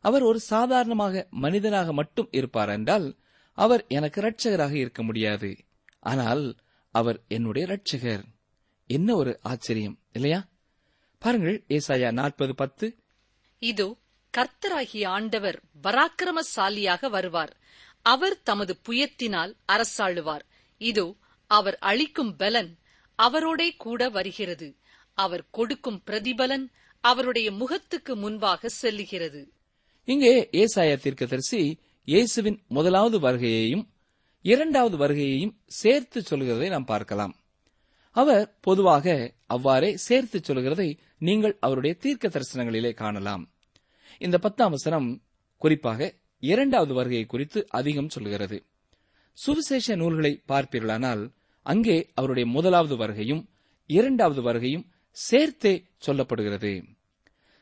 அவர் 0.00 0.22
ஒரு 0.22 0.40
சாதாரணமாக 0.40 1.26
மனிதனாக 1.30 1.92
மட்டும் 1.92 2.28
இருப்பார் 2.30 2.68
என்றால் 2.68 3.16
அவர் 3.52 3.84
எனக்கு 3.88 4.20
இரட்சகராக 4.20 4.72
இருக்க 4.72 5.02
முடியாது. 5.02 5.56
ஆனால் 6.00 6.56
அவர் 6.90 7.20
என்னுடைய 7.28 7.66
இரட்சகர். 7.66 8.22
என்ன 8.86 9.14
ஒரு 9.14 9.38
ஆச்சரியம் 9.42 9.98
இல்லையா? 10.12 10.48
பாருங்கள் 11.18 11.64
ஏசாயா 11.68 12.12
நாற்பது 12.12 12.54
பத்து. 12.54 12.96
இதோ 13.58 13.96
கர்த்தராகிய 14.36 15.06
ஆண்டவர் 15.06 15.60
பராக்கிரமசாலியாக 15.82 17.10
வருவார். 17.10 17.56
அவர் 18.06 18.36
தமது 18.42 18.72
புயத்தினால் 18.88 19.52
அரசாளுவார். 19.72 20.44
இதோ 20.80 21.06
அவர் 21.50 21.76
அளிக்கும் 21.80 22.36
பலன் 22.36 22.70
அவரோடே 23.18 23.68
கூட 23.76 24.08
வருகிறது. 24.08 24.68
அவர் 25.18 25.44
கொடுக்கும் 25.50 26.02
பிரதிபலன் 26.06 26.66
அவருடைய 27.04 27.48
முகத்துக்கு 27.52 28.12
முன்பாக 28.16 28.70
செல்லுகிறது. 28.82 29.42
இங்கே 30.08 30.34
ஏசாயா 30.52 30.96
தீர்க்கதரிசி 30.96 31.60
இயேசுவின் 32.08 32.58
முதலாவது 32.68 33.18
வருகையையும் 33.20 33.84
இரண்டாவது 34.44 34.96
வருகையையும் 34.96 35.54
சேர்த்து 35.80 36.18
சொல்கிறதை 36.20 36.68
நாம் 36.68 36.84
பார்க்கலாம். 36.84 37.34
அவர் 38.16 38.44
பொதுவாக 38.60 39.34
அவ்வாறே 39.46 39.90
சேர்த்து 39.96 40.38
சொல்கிறதை 40.38 40.88
நீங்கள் 41.18 41.54
அவருடைய 41.60 41.96
தீர்க்க 41.98 42.28
தரிசனங்களிலே 42.28 42.92
காணலாம். 42.94 43.44
இந்த 44.18 44.38
பத்தாம் 44.38 44.70
வசனம் 44.70 45.08
குறிப்பாக 45.62 46.08
இரண்டாவது 46.40 46.94
வருகையை 46.94 47.26
குறித்து 47.26 47.60
அதிகம் 47.68 48.08
சொல்கிறது. 48.08 48.58
சுவிசேஷ 49.32 49.96
நூல்களை 49.96 50.32
பார்ப்பீர்களானால் 50.48 51.22
அங்கே 51.66 51.96
அவருடைய 52.14 52.48
முதலாவது 52.48 52.96
வருகையும் 52.96 53.42
இரண்டாவது 53.90 54.40
வருகையும் 54.42 54.86
சேர்த்தே 55.16 55.74
சொல்லப்படுகிறது. 56.06 56.72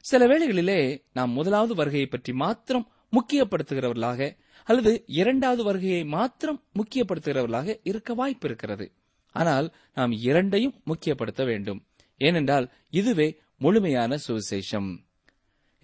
சில 0.04 0.26
வேளைகளிலே 0.26 0.80
நாம் 1.12 1.30
முதலாவது 1.30 1.74
வருகையை 1.74 2.08
பற்றி 2.08 2.32
மாத்திரம் 2.32 2.86
முக்கியப்படுத்துகிறவர்களாக 3.12 4.36
அல்லது 4.64 4.92
இரண்டாவது 5.06 5.62
வருகையை 5.64 6.04
மாத்திரம் 6.04 6.62
முக்கியப்படுத்துகிறவர்களாக 6.78 7.76
இருக்க 7.82 8.14
வாய்ப்பு 8.14 8.48
இருக்கிறது 8.48 8.86
ஆனால் 9.34 9.66
நாம் 9.94 10.12
இரண்டையும் 10.12 10.74
முக்கியப்படுத்த 10.86 11.44
வேண்டும். 11.44 11.80
ஏனென்றால் 12.20 12.66
இதுவே 12.90 13.28
முழுமையான 13.58 14.18
சுவிசேஷம். 14.26 14.88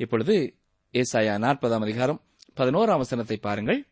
இப்பொழுது 0.00 0.36
ஏசாயா 0.94 1.34
நாற்பதாம் 1.44 1.84
அதிகாரம் 1.86 2.20
பதினோராம் 2.56 2.96
வசனத்தை 2.96 3.36
பாருங்கள். 3.36 3.86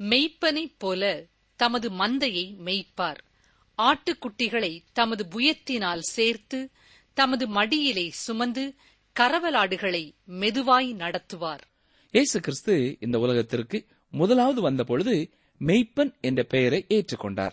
மெய்ப்பனைப் 0.00 0.78
போல 0.78 1.26
தமது 1.56 1.90
மந்தையை 1.90 2.46
மேய்ப்பார். 2.66 3.20
ஆட்டுக்குட்டிகளை 3.78 4.82
தமது 4.92 5.26
புயத்தினால் 5.30 5.98
சேர்த்து 5.98 6.70
தமது 7.14 7.46
மடியிலே 7.48 8.10
சுமந்து 8.10 8.74
கரவலாடுகளை 9.20 10.14
மெதுவாய் 10.26 10.90
நடத்துவார். 10.94 11.62
இயேசு 12.10 12.40
கிறிஸ்து 12.40 12.96
இந்த 13.00 13.18
உலகத்திற்கு 13.18 13.86
முதலாவது 14.10 14.60
வந்தபொழுது 14.60 15.30
மெய்ப்பன் 15.60 16.20
என்ற 16.20 16.42
பெயரை 16.42 16.84
ஏற்றுக்கொண்டார். 16.88 17.52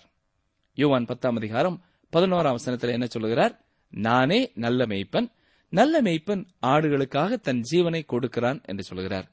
யோவான் 0.73 1.05
பத்தாம் 1.05 1.35
அதிகாரம் 1.35 1.83
பதினோராம் 2.13 2.57
வசனத்தில் 2.59 2.89
என்ன 2.89 3.05
சொல்லுகிறார்? 3.05 3.65
நானே 3.89 4.51
நல்ல 4.55 4.85
மெய்ப்பன் 4.85 5.27
நல்ல 5.69 6.01
மெய்ப்பன் 6.01 6.43
ஆடுகளுக்காக 6.61 7.35
தன் 7.35 7.61
ஜீவனை 7.71 8.05
கொடுக்கிறான் 8.05 8.63
என்று 8.65 8.83
சொல்கிறார் 8.83 9.27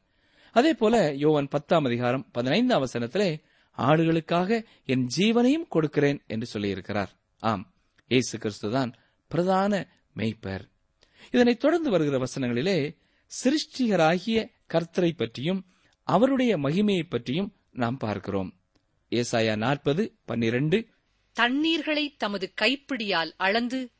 அதே 0.57 0.75
போல 0.75 1.12
யோவன் 1.12 1.49
பத்தாம் 1.49 1.85
அதிகாரம் 1.85 2.31
பதினைந்தாம் 2.33 2.87
வசனத்திலே 2.87 3.42
ஆடுகளுக்காக 3.79 4.64
என் 4.87 5.09
ஜீவனையும் 5.16 5.69
கொடுக்கிறேன் 5.69 6.23
என்று 6.27 6.61
சொல்லியிருக்கிறார். 6.61 7.07
ஆம் 7.38 7.75
இயேசு 8.09 8.38
கிறிஸ்துதான் 8.38 8.92
பிரதான 9.29 9.88
மெய்ப்பர். 10.16 10.61
இதனைத் 11.31 11.61
தொடர்ந்து 11.61 11.90
வருகிற 11.90 12.19
வசனங்களிலே 12.19 12.97
சிருஷ்டிகராகிய 13.27 14.51
கர்த்தரை 14.73 15.11
பற்றியும் 15.16 15.66
அவருடைய 16.03 16.59
மகிமையை 16.59 17.03
பற்றியும் 17.09 17.55
நாம் 17.73 17.97
பார்க்கிறோம். 17.97 18.55
ஏசாயா 19.11 19.57
நாற்பது 19.57 20.16
பன்னிரண்டு. 20.25 20.88
தண்ணீர்களை 21.33 22.14
தமது 22.16 22.53
கைப்பிடியால் 22.61 23.33
அளந்து 23.37 23.90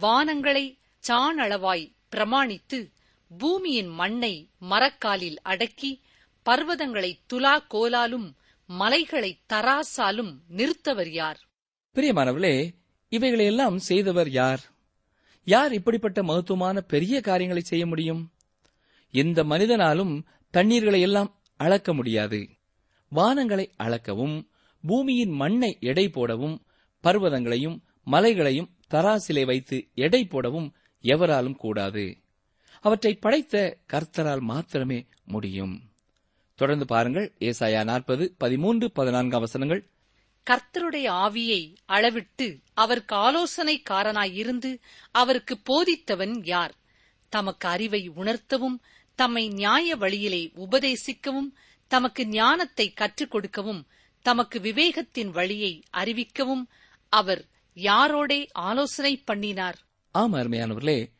வானங்களை 0.00 0.78
சாணளவாய் 1.08 1.94
பிரமாணித்து 2.16 2.92
பூமியின் 3.30 3.88
மண்ணை 3.88 4.50
மரக்காலில் 4.60 5.36
அடக்கி 5.42 6.00
பர்வதங்களை 6.46 7.18
துலா 7.32 7.58
கோலாலும் 7.74 8.34
மலைகளை 8.66 9.40
தராசாலும் 9.52 10.32
நிறுத்தவர் 10.48 11.10
யார்? 11.10 11.40
பிரியமானவர்களே 11.94 12.74
இவைகளையெல்லாம் 13.08 13.76
செய்தவர் 13.76 14.30
யார்? 14.30 14.60
யார் 15.44 15.72
இப்படிப்பட்ட 15.72 16.22
மகத்துவமான 16.22 16.80
பெரிய 16.80 17.20
காரியங்களை 17.20 17.62
செய்ய 17.62 17.86
முடியும்? 17.86 18.32
எந்த 19.10 19.44
மனிதனாலும் 19.44 20.26
தண்ணீர்களை 20.50 21.00
எல்லாம் 21.00 21.40
அளக்க 21.56 21.94
முடியாது. 21.94 22.48
வானங்களை 23.12 23.66
அளக்கவும் 23.78 24.48
பூமியின் 24.80 25.30
மண்ணை 25.30 25.76
எடை 25.80 26.08
போடவும் 26.08 26.66
பர்வதங்களையும் 27.02 27.78
மலைகளையும் 28.04 28.70
தராசிலே 28.90 29.46
வைத்து 29.46 29.88
எடை 29.94 30.24
போடவும் 30.24 30.74
எவராலும் 31.00 31.56
கூடாது. 31.56 32.04
அவற்றை 32.80 33.14
படைத்த 33.14 33.78
கர்த்தரால் 33.92 34.40
மாத்திரமே 34.40 35.06
முடியும். 35.24 35.90
தொடர்ந்து 36.54 36.86
பாருங்கள் 36.86 37.32
ஏசாயா 37.40 37.84
நாற்பது 37.84 38.34
பதிமூன்று 38.38 38.90
பதினான்கு 38.92 39.40
வசனங்கள் 39.40 39.86
கர்த்தருடைய 40.46 41.08
ஆவியை 41.08 41.74
அளவிட்டு 41.84 42.58
அவருக்கு 42.74 43.16
ஆலோசனைக்காரனாயிருந்து 43.16 44.78
அவருக்கு 45.10 45.58
போதித்தவன் 45.70 46.40
யார்? 46.44 46.74
தமக்கு 47.28 47.68
அறிவை 47.68 48.08
உணர்த்தவும் 48.08 48.80
தம்மை 49.14 49.48
நியாய 49.48 49.96
வழியிலே 49.96 50.50
உபதேசிக்கவும் 50.56 51.50
தமக்கு 51.86 52.26
ஞானத்தை 52.26 52.92
கற்றுக் 52.92 53.30
கொடுக்கவும் 53.30 53.86
தமக்கு 54.22 54.58
விவேகத்தின் 54.58 55.30
வழியை 55.30 55.82
அறிவிக்கவும் 55.92 56.64
அவர் 57.08 57.44
யாரோடே 57.74 58.46
ஆலோசனை 58.52 59.16
பண்ணினார்? 59.16 59.78
ஆம் 60.10 60.32
அருமையானவர்களே 60.32 61.10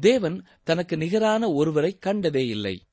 தேவன் 0.00 0.44
தனக்கு 0.62 0.96
நிகரான 0.96 1.52
ஒருவரை 1.52 1.98
கண்டதே 1.98 2.46
இல்லை. 2.46 2.86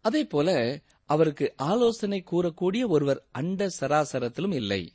அதேபோல 0.00 0.80
அவருக்கு 1.04 1.52
ஆலோசனை 1.56 2.24
கூறக்கூடிய 2.30 2.86
ஒருவர் 2.86 3.26
அண்ட 3.30 3.68
சராசரத்திலும் 3.80 4.54
இல்லை. 4.54 4.92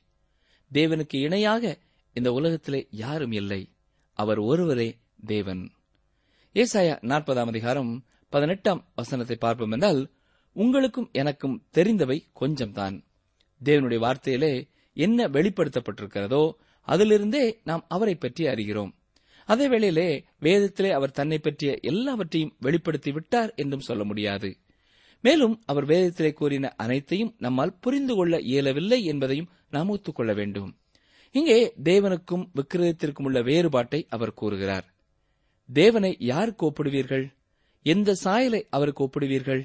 தேவனுக்கு 0.74 1.16
இணையாக 1.16 1.78
இந்த 2.14 2.32
உலகத்திலே 2.32 2.88
யாரும் 2.92 3.32
இல்லை. 3.32 3.74
அவர் 4.14 4.38
ஒருவரே 4.38 4.98
தேவன். 5.26 5.72
ஏசாயா 6.54 6.96
நாற்பதாம் 7.04 7.48
அதிகாரம் 7.48 8.06
பதினெட்டாம் 8.30 8.92
வசனத்தை 8.96 9.36
பார்ப்போம் 9.36 9.72
என்றால் 9.72 10.12
உங்களுக்கும் 10.54 11.10
எனக்கும் 11.12 11.68
தெரிந்தவை 11.74 12.18
கொஞ்சம்தான். 12.40 13.04
தேவனுடைய 13.64 14.00
வார்த்தையிலே 14.00 14.70
என்ன 14.94 15.28
வெளிப்படுத்தப்பட்டிருக்கிறதோ 15.28 16.52
அதிலிருந்தே 16.88 17.60
நாம் 17.64 17.86
அவரை 17.88 18.16
பற்றி 18.16 18.46
அறிகிறோம். 18.46 18.92
அதே 19.50 19.66
வேளையிலே 19.68 20.10
வேதத்திலே 20.42 20.90
அவர் 20.92 21.18
தன்னை 21.20 21.38
பற்றிய 21.40 21.72
எல்லாவற்றையும் 21.82 22.56
வெளிப்படுத்தி 22.60 23.12
விட்டார் 23.12 23.52
என்றும் 23.56 23.88
சொல்ல 23.88 24.04
முடியாது. 24.04 24.50
மேலும் 25.24 25.56
அவர் 25.66 25.86
வேதத்திலே 25.86 26.32
கூறின 26.34 26.68
அனைத்தையும் 26.78 27.32
நம்மால் 27.38 27.78
புரிந்து 27.80 28.14
கொள்ள 28.16 28.36
இயலவில்லை 28.52 29.00
என்பதையும் 29.04 29.50
நாம் 29.70 29.90
ஒத்துக்கொள்ள 29.90 30.34
வேண்டும். 30.34 30.70
இங்கே 31.36 31.58
தேவனுக்கும் 31.84 32.46
விக்கிரகத்திற்கும் 32.56 33.28
உள்ள 33.30 33.40
வேறுபாட்டை 33.42 34.00
அவர் 34.10 34.38
கூறுகிறார். 34.42 34.86
தேவனை 35.70 36.12
யாருக்கு 36.32 36.64
ஒப்பிடுவீர்கள் 36.70 37.26
எந்த 37.86 38.16
சாயலை 38.24 38.62
அவருக்கு 38.70 39.04
ஒப்பிடுவீர்கள் 39.06 39.62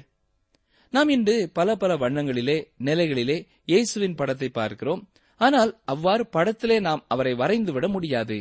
நாம் 0.93 1.09
இன்று 1.09 1.35
பல 1.53 1.69
பல 1.75 1.93
வண்ணங்களிலே 1.95 2.57
நிலைகளிலே 2.85 3.37
இயேசுவின் 3.65 4.15
படத்தை 4.15 4.49
பார்க்கிறோம். 4.49 5.01
ஆனால் 5.41 5.71
அவ்வாறு 5.85 6.23
படத்திலே 6.33 6.77
நாம் 6.79 7.01
அவரை 7.07 7.33
வரைந்துவிட 7.33 7.87
முடியாது. 7.87 8.37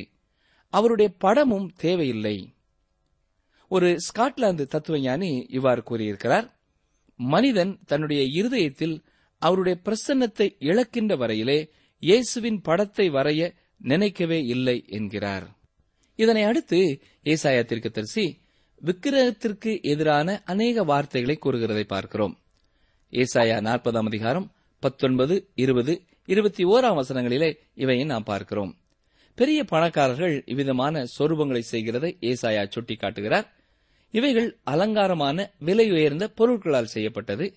அவருடைய 0.77 1.09
படமும் 1.25 1.69
தேவையில்லை. 1.77 2.37
ஒரு 3.71 3.89
ஸ்காட்லாந்து 4.07 4.65
தத்துவஞானி 4.75 5.31
இவ்வாறு 5.49 5.83
கூறியிருக்கிறார் 5.83 6.47
மனிதன் 7.17 7.73
தன்னுடைய 7.87 8.23
இருதயத்தில் 8.39 8.97
அவருடைய 9.43 9.75
பிரசன்னத்தை 9.87 10.47
இழக்கின்ற 10.71 11.13
வரையிலே 11.23 11.59
இயேசுவின் 12.03 12.59
படத்தை 12.61 13.07
வரைய 13.11 13.43
நினைக்கவே 13.83 14.39
இல்லை 14.45 14.77
என்கிறார். 14.89 15.47
இதனை 16.19 16.43
அடுத்து 16.43 16.81
ஏசாயா 17.25 17.63
தீர்க்கதரிசி 17.65 18.25
விக்கிரகத்திற்கு 18.83 19.73
எதிரான 19.93 20.29
அநேக 20.45 20.85
வார்த்தைகளை 20.85 21.37
கூறுகிறதை 21.39 21.85
பார்க்கிறோம். 21.95 22.35
ஏசாயா 23.13 23.57
நாற்பதாம் 23.69 24.11
அதிகாரம் 24.11 24.49
பத்தொன்பது 24.83 25.35
இருபது 25.55 25.93
இருபத்தி 26.27 26.65
ஓராம் 26.65 26.99
வசனங்களிலே 27.01 27.51
இவையை 27.77 28.05
நாம் 28.05 28.29
பார்க்கிறோம். 28.33 28.73
பெரிய 29.35 29.65
பணக்காரர்கள் 29.65 30.43
இவ்விதமான 30.47 31.05
சொரூபங்களை 31.19 31.59
செய்கிறதை 31.59 32.17
ஏசாயா 32.21 32.71
சுட்டிக்காட்டுகிறார். 32.75 33.47
இவைகள் 34.11 34.59
அலங்காரமான 34.65 35.51
விலை 35.59 35.91
உயர்ந்த 35.91 36.29
பொருட்களால் 36.29 36.87
செய்யப்பட்டது. 36.87 37.55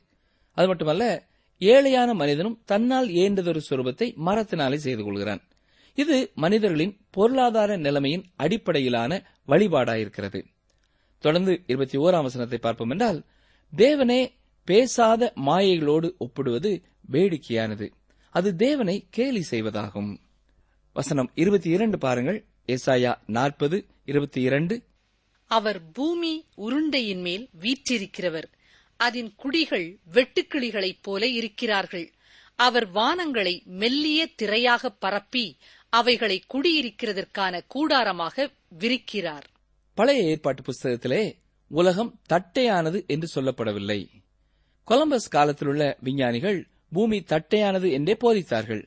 அது 0.51 0.67
மட்டுமல்ல 0.67 1.27
ஏழையான 1.59 2.13
மனிதனும் 2.13 2.61
தன்னால் 2.65 3.09
ஏண்டதொரு 3.09 3.61
சொரூபத்தை 3.69 4.15
மரத்தினாலே 4.25 4.75
செய்து 4.75 5.03
கொள்கிறான். 5.03 5.41
இது 5.95 6.31
மனிதர்களின் 6.35 6.97
பொருளாதார 7.09 7.77
நிலைமையின் 7.77 8.25
அடிப்படையிலான 8.35 9.25
வழிபாடாயிருக்கிறது. 9.47 10.45
தொடர்ந்து 11.19 11.63
இருபத்தி 11.67 11.97
ஓராம் 11.97 12.21
வசனத்தை 12.21 12.57
பார்ப்போம் 12.57 12.89
என்றால் 12.89 13.23
தேவனே 13.77 14.27
பேசாத 14.65 15.33
மாயைகளோடு 15.45 16.17
ஒப்பிடுவது 16.17 16.83
வேடிக்கையானது. 17.11 17.87
அது 18.29 18.55
தேவனை 18.55 19.07
கேலி 19.09 19.43
செய்வதாகும். 19.51 20.17
வசனம் 20.97 21.31
இருபத்தி 21.36 21.69
இரண்டு 21.69 21.97
பாருங்கள். 21.97 22.45
எஸ்ஐயா 22.67 23.17
நாற்பது 23.27 23.86
இருபத்தி 24.05 24.41
இரண்டு. 24.41 24.81
அவர் 25.45 25.91
பூமி 25.91 26.45
உருண்டையின் 26.57 27.21
மேல் 27.21 27.49
வீற்றிருக்கிறவர். 27.62 28.43
அதன் 28.97 29.33
குடிகள் 29.36 29.97
வெட்டுக்கிளிகளைப் 30.13 30.97
போல 31.01 31.27
இருக்கிறார்கள். 31.27 32.12
அவர் 32.55 32.91
வானங்களை 32.91 33.63
மெல்லிய 33.63 34.29
திரையாக 34.41 34.86
பரப்பி 34.99 35.57
அவைகளை 35.89 36.43
குடியிருக்கிறதற்கான 36.53 37.62
கூடாரமாக 37.75 38.51
விரிக்கிறார். 38.79 39.43
பழைய 39.93 40.23
ஏற்பாட்டு 40.23 40.63
புஸ்தகத்திலே 40.63 41.36
உலகம் 41.67 42.19
தட்டையானது 42.25 43.03
என்று 43.07 43.41
சொல்லப்படவில்லை. 43.41 44.10
கொலம்பஸ் 44.88 45.29
காலத்திலுள்ள 45.29 45.97
விஞ்ஞானிகள் 45.99 46.67
பூமி 46.91 47.21
தட்டையானது 47.21 47.91
என்றே 47.91 48.17
போதித்தார்கள். 48.21 48.83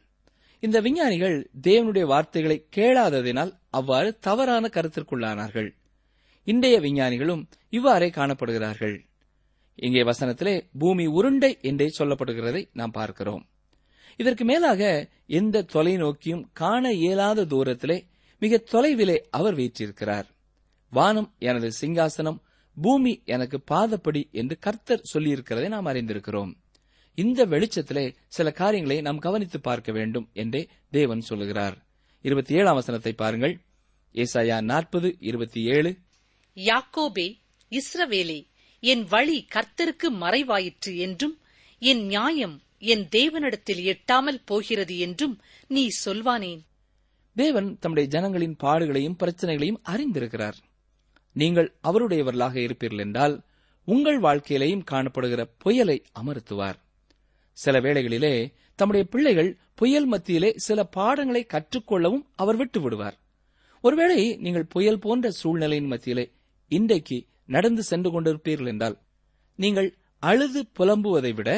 இந்த 0.63 0.81
விஞ்ஞானிகள் 0.81 1.51
தேவனுடைய 1.63 2.05
வார்த்தைகளை 2.05 2.57
கேளாததினால் 2.77 3.53
அவ்வாறு 3.71 4.19
தவறான 4.19 4.71
கருத்திற்குள்ளானார்கள். 4.73 5.71
இன்றைய 6.47 6.81
விஞ்ஞானிகளும் 6.81 7.49
இவ்வாறே 7.69 8.09
காணப்படுகிறார்கள். 8.09 8.97
இங்கே 9.75 10.03
வசனத்திலே 10.03 10.55
பூமி 10.79 11.07
உருண்டை 11.07 11.59
என்றே 11.61 11.87
சொல்லப்படுகிறதை 11.99 12.63
நாம் 12.73 12.91
பார்க்கிறோம். 12.91 13.45
இதற்கு 14.17 14.45
மேலாக 14.45 15.09
எந்த 15.27 15.67
தொலைநோக்கியும் 15.73 16.45
காண 16.53 16.93
இயலாத 16.93 17.45
தூரத்திலே 17.45 17.99
மிக 18.39 18.63
தொலைவிலே 18.73 19.17
அவர் 19.31 19.55
வீற்றிருக்கிறார். 19.55 20.27
வானம் 20.93 21.35
எனது 21.39 21.69
சிங்காசனம் 21.81 22.39
பூமி 22.77 23.23
எனக்கு 23.25 23.59
பாதப்படி 23.71 24.31
என்று 24.31 24.59
கர்த்தர் 24.59 25.09
சொல்லியிருக்கிறதை 25.15 25.69
நாம் 25.69 25.87
அறிந்திருக்கிறோம். 25.87 26.53
இந்த 27.15 27.47
வெளிச்சத்திலே 27.47 28.15
சில 28.27 28.51
காரியங்களை 28.51 29.01
நாம் 29.01 29.19
கவனித்து 29.19 29.61
பார்க்க 29.61 29.93
வேண்டும் 29.93 30.29
என்றே 30.33 30.69
தேவன் 30.91 31.21
சொல்லுகிறார். 31.21 31.77
இருபத்தி 32.25 32.55
ஏழாம் 32.55 32.75
வசனத்தை 32.75 33.13
பாருங்கள். 33.13 33.61
ஏசாயா 34.15 34.61
நாற்பது 34.61 35.17
இருபத்தி 35.21 35.63
ஏழு 35.65 35.91
யாக்கோபே 36.57 37.27
இஸ்ரவேலே 37.71 38.47
என் 38.81 39.05
வழி 39.05 39.47
கர்த்தருக்கு 39.55 40.09
மறைவாயிற்று 40.21 40.97
என்றும் 40.97 41.37
என் 41.79 42.03
நியாயம் 42.07 42.63
என் 42.79 43.09
தேவனிடத்தில் 43.09 43.83
எட்டாமல் 43.93 44.43
போகிறது 44.45 44.99
என்றும் 44.99 45.41
நீ 45.69 45.89
சொல்வானேன். 46.05 46.61
தேவன் 47.37 47.79
தம்முடைய 47.79 48.09
ஜனங்களின் 48.09 48.57
பாடுகளையும் 48.63 49.17
பிரச்சனைகளையும் 49.17 49.83
அறிந்திருக்கிறார். 49.89 50.59
நீங்கள் 51.33 51.75
அவருடையவர்களாக 51.83 52.57
இருப்பீர்கள் 52.61 52.99
என்றால் 52.99 53.43
உங்கள் 53.85 54.21
வாழ்க்கையிலேயும் 54.21 54.87
காணப்படுகிற 54.91 55.43
புயலை 55.59 56.03
அமர்த்துவார். 56.21 56.79
சில 57.53 57.81
வேளைகளிலே 57.81 58.53
தம்முடைய 58.75 59.07
பிள்ளைகள் 59.11 59.59
புயல் 59.75 60.07
மத்தியிலே 60.07 60.53
சில 60.57 60.85
பாடங்களை 60.85 61.47
கற்றுக்கொள்ளவும் 61.49 62.25
அவர் 62.37 62.57
விட்டு 62.57 62.81
விடுவார். 62.81 63.17
ஒருவேளை 63.81 64.37
நீங்கள் 64.37 64.65
புயல் 64.65 64.99
போன்ற 64.99 65.31
சூழ்நிலையின் 65.31 65.87
மத்தியிலே 65.87 66.33
இன்றைக்கு 66.69 67.27
நடந்து 67.47 67.83
சென்று 67.83 68.09
கொண்டிருப்பீர்கள் 68.11 68.67
என்றால் 68.67 68.97
நீங்கள் 69.55 69.97
அழுது 70.19 70.67
புலம்புவதை 70.79 71.35
விட 71.35 71.51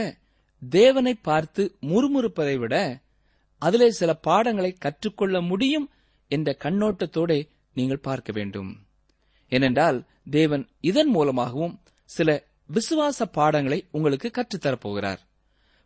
தேவனை 0.69 1.15
பார்த்து 1.15 1.77
முறுமுறுப்பதை 1.81 2.59
விட 2.59 3.01
அதிலே 3.59 3.91
சில 3.91 4.15
பாடங்களை 4.15 4.73
கற்றுக்கொள்ள 4.73 5.41
முடியும் 5.41 5.91
என்ற 6.29 6.57
கண்ணோட்டத்தோட 6.59 7.49
நீங்கள் 7.75 7.99
பார்க்க 7.99 8.33
வேண்டும். 8.33 8.71
ஏனென்றால் 9.49 9.99
தேவன் 10.31 10.69
இதன் 10.81 11.09
மூலமாகவும் 11.09 11.81
சில 12.05 12.45
விசுவாச 12.67 13.25
பாடங்களை 13.33 13.87
உங்களுக்கு 13.91 14.31
கற்றுத்தரப்போகிறார். 14.31 15.21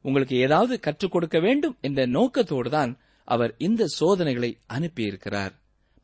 உங்களுக்கு 0.07 0.37
ஏதாவது 0.37 0.81
கற்றுக் 0.81 1.11
கொடுக்க 1.11 1.39
வேண்டும் 1.41 1.77
என்ற 1.81 2.07
நோக்கத்தோடு 2.07 2.71
தான் 2.71 2.99
அவர் 3.25 3.55
இந்த 3.59 3.87
சோதனைகளை 3.87 4.59
அனுப்பியிருக்கிறார். 4.67 5.53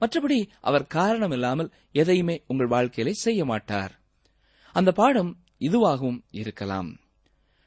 மற்றபடி 0.01 0.47
அவர் 0.61 0.87
காரணமில்லாமல் 0.87 1.71
எதையுமே 1.93 2.43
உங்கள் 2.47 2.67
வாழ்க்கையிலே 2.67 3.17
செய்ய 3.17 3.45
மாட்டார். 3.45 4.01
அந்த 4.73 4.93
பாடம் 4.93 5.37
இதுவாகவும் 5.59 6.23
இருக்கலாம். 6.31 7.01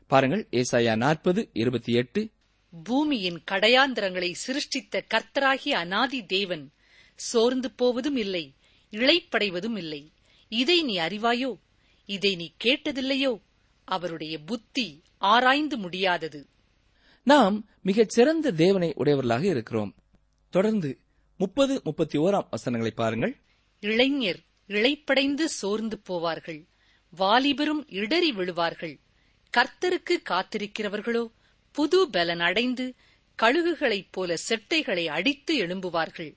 பாருங்கள் 0.08 0.48
ஏசாயா 0.52 0.96
நாற்பது 0.96 1.50
இருபத்தி 1.54 1.94
எட்டு. 1.94 2.30
பூமியின் 2.84 3.42
கடையாந்திரங்களை 3.52 4.32
சிருஷ்டித்த 4.32 5.04
கர்த்தராகிய 5.14 5.70
அனாதி 5.70 6.26
தேவன் 6.26 6.72
சோர்ந்து 7.16 7.72
போவதும் 7.72 8.16
இல்லை 8.16 8.54
இளைப்படைவதும் 8.92 9.78
இல்லை. 9.78 10.12
இதை 10.48 10.84
நீ 10.84 10.98
அறிவாயோ? 10.98 11.60
இதை 12.06 12.36
நீ 12.36 12.54
கேட்டதில்லையோ? 12.64 13.42
அவருடைய 13.86 14.40
புத்தி 14.40 15.02
ஆராய்ந்து 15.18 15.78
முடியாதது. 15.78 16.48
நாம் 17.24 17.70
மிகச் 17.82 18.10
சிறந்த 18.10 18.52
தேவனை 18.52 18.94
உடையவர்களாக 18.96 19.46
இருக்கிறோம். 19.46 19.96
தொடர்ந்து 20.50 21.00
முப்பது 21.38 21.82
முப்பத்தி 21.84 22.20
ஓராம் 22.20 22.48
வசனங்களை 22.50 22.96
பாருங்கள். 22.96 23.42
இளைஞர் 23.80 24.40
இளைப்படைந்து 24.68 25.50
சோர்ந்து 25.50 26.02
போவார்கள். 26.10 26.68
வாலிபரும் 27.18 27.84
இடறி 27.88 28.32
விழுவார்கள். 28.32 29.00
கர்த்தருக்கு 29.58 30.22
காத்திருக்கிறவர்களோ 30.30 31.32
புது 31.72 32.10
பலன் 32.10 32.40
அடைந்து 32.40 32.94
கழுகுகளைப் 33.42 34.08
போல 34.12 34.36
செட்டைகளை 34.50 35.06
அடித்து 35.06 35.66
எழும்புவார்கள். 35.66 36.36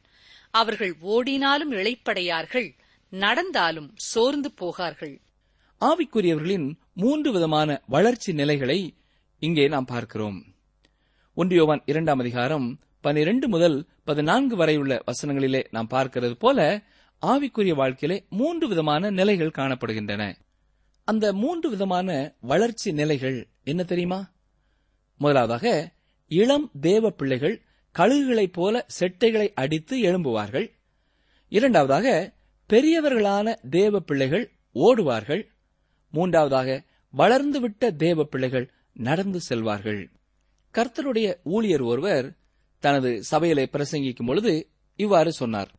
அவர்கள் 0.51 0.97
ஓடினாலும் 1.01 1.71
இளைப்படையார்கள் 1.71 2.77
நடந்தாலும் 3.09 3.93
சோர்ந்து 3.97 4.53
போகார்கள். 4.53 5.21
ஆவிக்குரியவர்களின் 5.81 6.73
மூன்று 6.95 7.33
விதமான 7.33 7.83
வளர்ச்சி 7.87 8.33
நிலைகளை 8.33 8.97
இங்கே 9.39 9.69
நாம் 9.69 9.85
பார்க்கிறோம். 9.85 10.45
ஒன்றியோவான் 11.37 11.83
இரண்டாம் 11.87 12.19
அதிகாரம் 12.19 12.79
பனிரெண்டு 13.01 13.49
முதல் 13.49 13.87
பதினான்கு 14.05 14.57
வரையுள்ள 14.57 15.03
வசனங்களிலே 15.07 15.65
நாம் 15.71 15.89
பார்க்கிறது 15.91 16.33
போல 16.33 16.83
ஆவிக்குரிய 17.27 17.75
வாழ்க்கையிலே 17.75 18.27
மூன்று 18.31 18.69
விதமான 18.69 19.11
நிலைகள் 19.11 19.53
காணப்படுகின்றன. 19.59 20.35
அந்த 21.05 21.33
மூன்று 21.33 21.71
விதமான 21.71 22.35
வளர்ச்சி 22.41 22.93
நிலைகள் 22.93 23.49
என்ன 23.65 23.85
தெரியுமா? 23.85 24.31
முதலாவதாக 25.19 25.93
இளம் 26.29 26.71
தேவ 26.81 27.11
பிள்ளைகள் 27.11 27.63
கழுகுகளைப் 27.99 28.53
போல 28.53 28.87
செட்டைகளை 29.01 29.53
அடித்து 29.55 29.99
எழும்புவார்கள். 29.99 30.71
இரண்டாவதாக 31.49 32.35
பெரியவர்களான 32.69 33.69
தேவ 33.71 34.01
பிள்ளைகள் 34.01 34.53
ஓடுவார்கள். 34.75 35.57
மூன்றாவதாக 36.11 36.85
வளர்ந்துவிட்ட 37.17 37.97
தேவ 37.97 38.25
பிள்ளைகள் 38.25 38.73
நடந்து 38.93 39.41
செல்வார்கள். 39.49 40.11
கர்த்தருடைய 40.75 41.35
ஊழியர் 41.43 41.81
ஒருவர் 41.81 42.37
தனது 42.79 43.23
சபையிலே 43.23 43.65
பிரசங்கிக்கும் 43.65 44.27
பொழுது 44.27 44.71
இவ்வாறு 44.97 45.33
சொன்னார். 45.33 45.75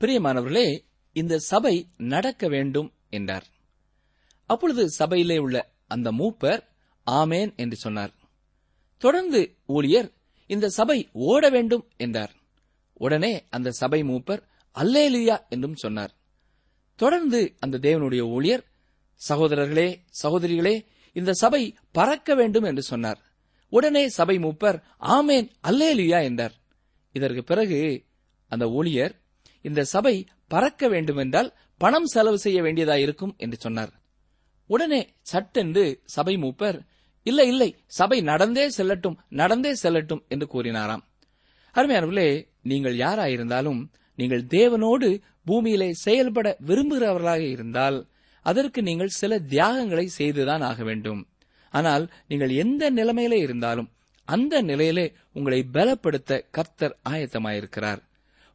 பிரியமானவர்களே 0.00 0.78
இந்த 1.12 1.38
சபை 1.38 1.88
நடக்க 1.96 2.48
வேண்டும் 2.48 2.92
என்றார். 3.10 3.46
அப்பொழுது 4.46 4.90
சபையிலே 4.90 5.38
உள்ள 5.38 5.72
அந்த 5.86 6.12
மூப்பர் 6.12 6.62
ஆமேன் 7.10 7.56
என்று 7.56 7.76
சொன்னார். 7.76 8.12
தொடர்ந்து 8.98 9.56
ஊழியர் 9.66 10.12
இந்த 10.46 10.68
சபை 10.68 11.08
ஓட 11.12 11.50
வேண்டும் 11.50 11.90
என்றார். 11.96 12.32
உடனே 12.92 13.44
அந்த 13.50 13.70
சபை 13.70 14.02
மூப்பர் 14.02 14.42
அல்லேலியா 14.74 15.48
என்றும் 15.48 15.76
சொன்னார். 15.76 16.14
தொடர்ந்து 16.94 17.54
அந்த 17.58 17.78
தேவனுடைய 17.78 18.20
ஊழியர் 18.20 18.64
சகோதரர்களே 19.20 19.88
சகோதரிகளே 20.22 20.74
இந்த 21.16 21.32
சபை 21.32 21.62
பறக்க 21.92 22.34
வேண்டும் 22.34 22.62
என்று 22.62 22.82
சொன்னார். 22.82 23.20
உடனே 23.72 24.08
சபை 24.08 24.36
மூப்பர் 24.38 24.78
ஆமேன் 25.16 25.48
அல்லேலியா 25.62 26.22
என்றார். 26.22 26.54
இதற்கு 27.14 27.42
பிறகு 27.44 27.80
அந்த 28.50 28.64
ஊழியர் 28.68 29.14
இந்த 29.64 29.84
சபை 29.84 30.14
பறக்க 30.48 30.88
வேண்டுமென்றால் 30.88 31.50
பணம் 31.80 32.04
செலவு 32.04 32.38
செய்ய 32.38 32.62
வேண்டியதாயிருக்கும் 32.62 33.36
என்று 33.36 33.56
சொன்னார். 33.56 33.92
உடனே 34.70 35.00
சட்டென்று 35.22 35.84
சபை 36.04 36.34
மூப்பர் 36.36 36.78
இல்லை 37.26 37.46
இல்லை 37.48 37.68
சபை 37.86 38.18
நடந்தே 38.20 38.64
செல்லட்டும் 38.76 39.16
நடந்தே 39.28 39.72
செல்லட்டும் 39.82 40.22
என்று 40.28 40.46
கூறினாராம். 40.52 41.04
அருமையானவர்களே 41.74 42.28
நீங்கள் 42.62 42.96
யாராயிருந்தாலும் 42.96 43.80
நீங்கள் 44.18 44.44
தேவனோடு 44.46 45.08
பூமியிலே 45.44 45.88
செயல்பட 45.92 46.48
விரும்புகிறவர்களாக 46.66 47.42
இருந்தால் 47.50 47.98
அதற்கு 48.50 48.80
நீங்கள் 48.88 49.16
சில 49.20 49.38
தியாகங்களை 49.52 50.06
செய்துதான் 50.18 50.64
ஆக 50.70 50.80
வேண்டும். 50.84 51.20
ஆனால் 51.74 52.04
நீங்கள் 52.28 52.52
எந்த 52.64 52.90
நிலைமையிலே 52.90 53.38
இருந்தாலும் 53.46 53.88
அந்த 54.28 54.54
நிலையிலே 54.62 55.06
உங்களை 55.32 55.60
பலப்படுத்த 55.72 56.40
கர்த்தர் 56.50 56.94
ஆயத்தமாயிருக்கிறார். 57.08 58.00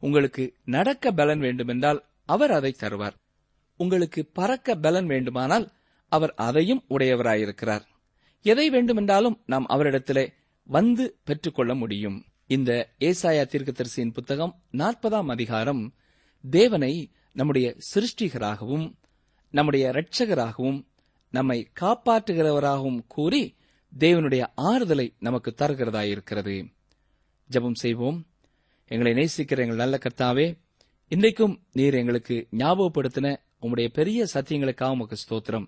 உங்களுக்கு 0.02 0.44
நடக்க 0.76 1.12
பலன் 1.12 1.42
வேண்டுமென்றால் 1.46 2.00
அவர் 2.26 2.52
அதை 2.58 2.72
தருவார். 2.78 3.16
உங்களுக்கு 3.80 4.20
பறக்க 4.32 4.74
பலன் 4.74 5.06
வேண்டுமானால் 5.06 5.66
அவர் 6.12 6.34
அதையும் 6.46 6.82
உடையவராயிருக்கிறார். 6.90 7.84
எதை 8.44 8.66
வேண்டுமென்றாலும் 8.70 9.36
நாம் 9.46 9.66
அவரிடத்திலே 9.68 10.26
வந்து 10.68 11.04
பெற்றுக்கொள்ள 11.24 11.72
முடியும். 11.74 12.18
இந்த 12.46 12.70
ஏசாயா 13.08 13.44
தீர்க்கதரிசியின் 13.52 14.12
புத்தகம் 14.12 14.54
நாற்பதாம் 14.72 15.30
அதிகாரம் 15.30 15.82
தேவனை 16.44 16.94
நம்முடைய 17.32 17.66
சிருஷ்டிகராகவும் 17.90 18.86
நம்முடைய 19.50 19.90
இரட்சகராகவும் 19.90 20.84
நம்மை 21.30 21.68
காப்பாற்றுகிறவராகவும் 21.80 23.00
கூறி 23.08 23.54
தேவனுடைய 23.98 24.46
ஆறுதலை 24.54 25.14
நமக்கு 25.18 25.54
தருகிறதாயிருக்கிறது. 25.56 26.72
ஜெபம் 27.50 27.74
செய்வோம். 27.74 28.26
எங்களை 28.86 29.12
நேசிக்கிற 29.12 29.58
எங்கள் 29.58 29.76
நல்ல 29.76 29.98
கர்த்தாவே 29.98 30.58
இன்றைக்கும் 31.08 31.62
நீர் 31.72 31.94
எங்களுக்கு 31.94 32.46
ஞாபகப்படுத்தின 32.56 33.36
உம்முடைய 33.62 33.88
பெரிய 33.92 34.26
சத்தியங்களுக்காக 34.34 34.90
உமக்கு 34.90 35.16
ஸ்தோத்திரம். 35.28 35.66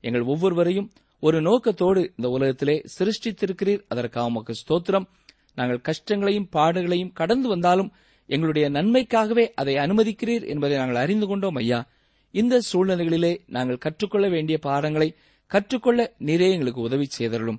எங்கள் 0.00 0.20
ஒவ்வொருவரையும் 0.20 0.90
ஒரு 1.20 1.40
நோக்கத்தோடு 1.40 2.12
இந்த 2.16 2.28
உலகத்திலே 2.28 2.84
சிருஷ்டித்திருக்கிறீர் 2.98 3.84
அதற்காக 3.88 4.26
உமக்கு 4.26 4.52
ஸ்தோத்திரம். 4.52 5.06
நாங்கள் 5.54 5.80
கஷ்டங்களையும் 5.80 6.48
பாடுகளையும் 6.52 7.12
கடந்து 7.12 7.48
வந்தாலும் 7.48 7.92
எங்களுடைய 8.26 8.70
நன்மைக்காகவே 8.70 9.48
அதை 9.54 9.74
அனுமதிக்கிறீர் 9.74 10.46
என்பதை 10.46 10.76
நாங்கள் 10.76 11.02
அறிந்து 11.02 11.26
கொண்டோம் 11.26 11.54
ஐயா. 11.54 11.88
இந்த 12.32 12.60
சூழ்நிலைகளிலே 12.72 13.38
நாங்கள் 13.46 13.78
கற்றுக்கொள்ள 13.78 14.28
வேண்டிய 14.28 14.58
பாடங்களை 14.58 15.14
கற்றுக்கொள்ள 15.46 16.14
நீரே 16.18 16.50
எங்களுக்கு 16.50 16.80
உதவி 16.80 17.08
செய்தருளும். 17.18 17.58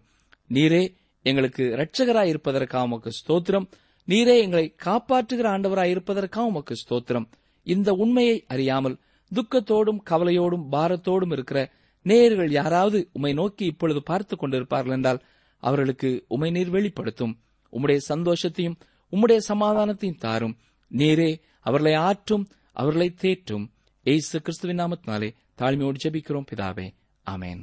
நீரே 0.49 0.95
எங்களுக்கு 1.21 1.63
இரட்சகராய் 1.63 2.27
இருப்பதற்காக 2.27 2.85
உமக்கு 2.85 3.09
ஸ்தோத்திரம். 3.09 3.67
நீரே 4.07 4.39
எங்களை 4.39 4.75
காப்பாற்றுகிற 4.85 5.47
ஆண்டவராய் 5.47 5.89
இருப்பதற்காக 5.89 6.47
உமக்கு 6.47 6.75
ஸ்தோத்திரம். 6.75 7.25
இந்த 7.63 7.93
உண்மையை 7.93 8.43
அறியாமல் 8.47 8.97
துக்கத்தோடும் 9.35 9.97
கவலையோடும் 10.09 10.65
பாரத்தோடும் 10.71 11.31
இருக்கிற 11.31 11.71
நேயர்கள் 12.01 12.51
யாராவது 12.51 13.09
உம்மை 13.13 13.33
நோக்கி 13.33 13.65
இப்பொழுது 13.65 14.03
பார்த்துக் 14.03 14.43
கொண்டிருப்பார்கள் 14.43 14.91
என்றால் 14.91 15.21
அவர்களுக்கு 15.57 16.25
உமை 16.27 16.51
நீர் 16.51 16.69
வெளிப்படுத்தும். 16.69 17.39
உம்முடைய 17.71 17.97
சந்தோஷத்தையும் 18.09 18.75
உம்முடைய 19.11 19.39
சமாதானத்தையும் 19.47 20.17
தாரும். 20.17 20.57
நீரே 20.91 21.41
அவர்களை 21.59 21.93
ஆற்றும் 21.93 22.47
அவர்களை 22.71 23.15
தேற்றும். 23.21 23.67
ஏசு 24.05 24.41
கிறிஸ்துவின் 24.41 24.79
நாமத்தினாலே 24.79 25.35
தாழ்மையோடு 25.59 25.99
ஜெபிக்கிறோம். 26.03 26.45
பிதாவே 26.51 26.87
அமேன் 27.27 27.61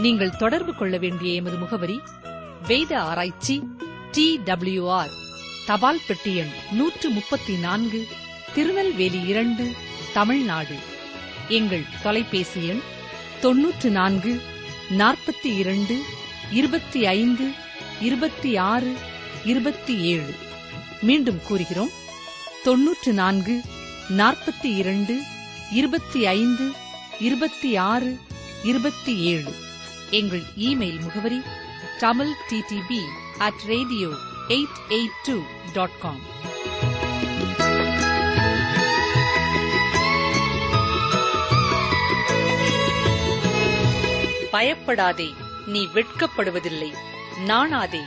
நீங்கள் 0.00 0.36
தொடர்பு 0.36 0.74
கொள்ள 0.74 0.98
வேண்டிய 0.98 1.34
எமது 1.34 1.56
முகவரி 1.56 2.00
வேத 2.66 3.00
ஆராய்ச்சி 3.00 3.62
டி 4.10 4.40
டபிள்யூ 4.44 4.90
ஆர் 4.90 5.10
தபால் 5.66 6.00
பெட்டி 6.06 6.36
எண் 6.36 6.52
நூற்று 6.72 7.10
முப்பத்தி 7.10 7.56
நான்கு 7.56 8.06
திருநெல்வேலி 8.54 9.22
இரண்டு 9.22 9.70
தமிழ்நாடு. 10.12 10.76
எங்கள் 11.48 11.84
தொலைபேசி 12.02 12.66
எண் 12.66 12.80
தொன்னூற்று 13.40 13.90
நான்கு 13.90 14.40
நாற்பத்தி 14.90 15.50
இரண்டு 15.56 15.96
இருபத்தி 16.50 17.06
ஐந்து 17.06 17.52
இருபத்தி 18.00 18.56
ஆறு 18.56 18.94
இருபத்தி 19.44 19.96
ஏழு. 20.00 20.48
மீண்டும் 21.02 21.40
கூறுகிறோம். 21.46 21.90
தொன்னூற்று 22.64 23.12
நான்கு 23.12 23.60
நாற்பத்தி 24.08 24.70
இரண்டு 24.76 25.22
இருபத்தி 25.72 26.26
ஐந்து 26.26 26.72
இருபத்தி 27.20 27.76
ஆறு 27.76 28.18
இருபத்தி 28.62 29.16
ஏழு 29.16 29.54
எங்கள் 30.10 30.42
இமெயில் 30.56 31.00
முகவரி 31.00 31.40
Tamil 31.98 32.32
DTP 32.50 33.00
at 33.38 33.62
radio 33.66 34.08
eight 34.48 34.80
eight 34.88 35.20
two 35.26 35.42
dot 35.72 35.98
com. 35.98 36.20
பயப்படாதே 44.50 45.28
நீ 45.66 45.88
வெட்கப்படுவதில்லை. 45.94 46.92
நாணாதே 47.46 48.02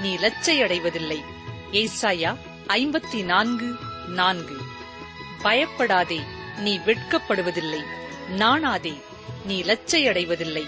நீ 0.00 0.16
லச்சையடைவதில்லை 0.16 1.34
ஏசாயா 1.72 2.38
ஐம்பத்தி 2.68 3.24
நான்கு. 3.24 3.76
நான்கு 4.08 4.56
பயப்படாதே 5.42 6.20
நீ 6.58 6.78
வெட்கப்படுவதில்லை. 6.78 7.80
நாணாதே 8.28 9.00
நீ 9.44 9.62
லச்சையடைவதில்லை 9.62 10.64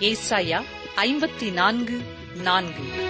ஏசாயா 0.00 0.64
ஐம்பத்தி 0.96 1.52
நான்கு 1.52 2.02
நான்கு. 2.34 3.04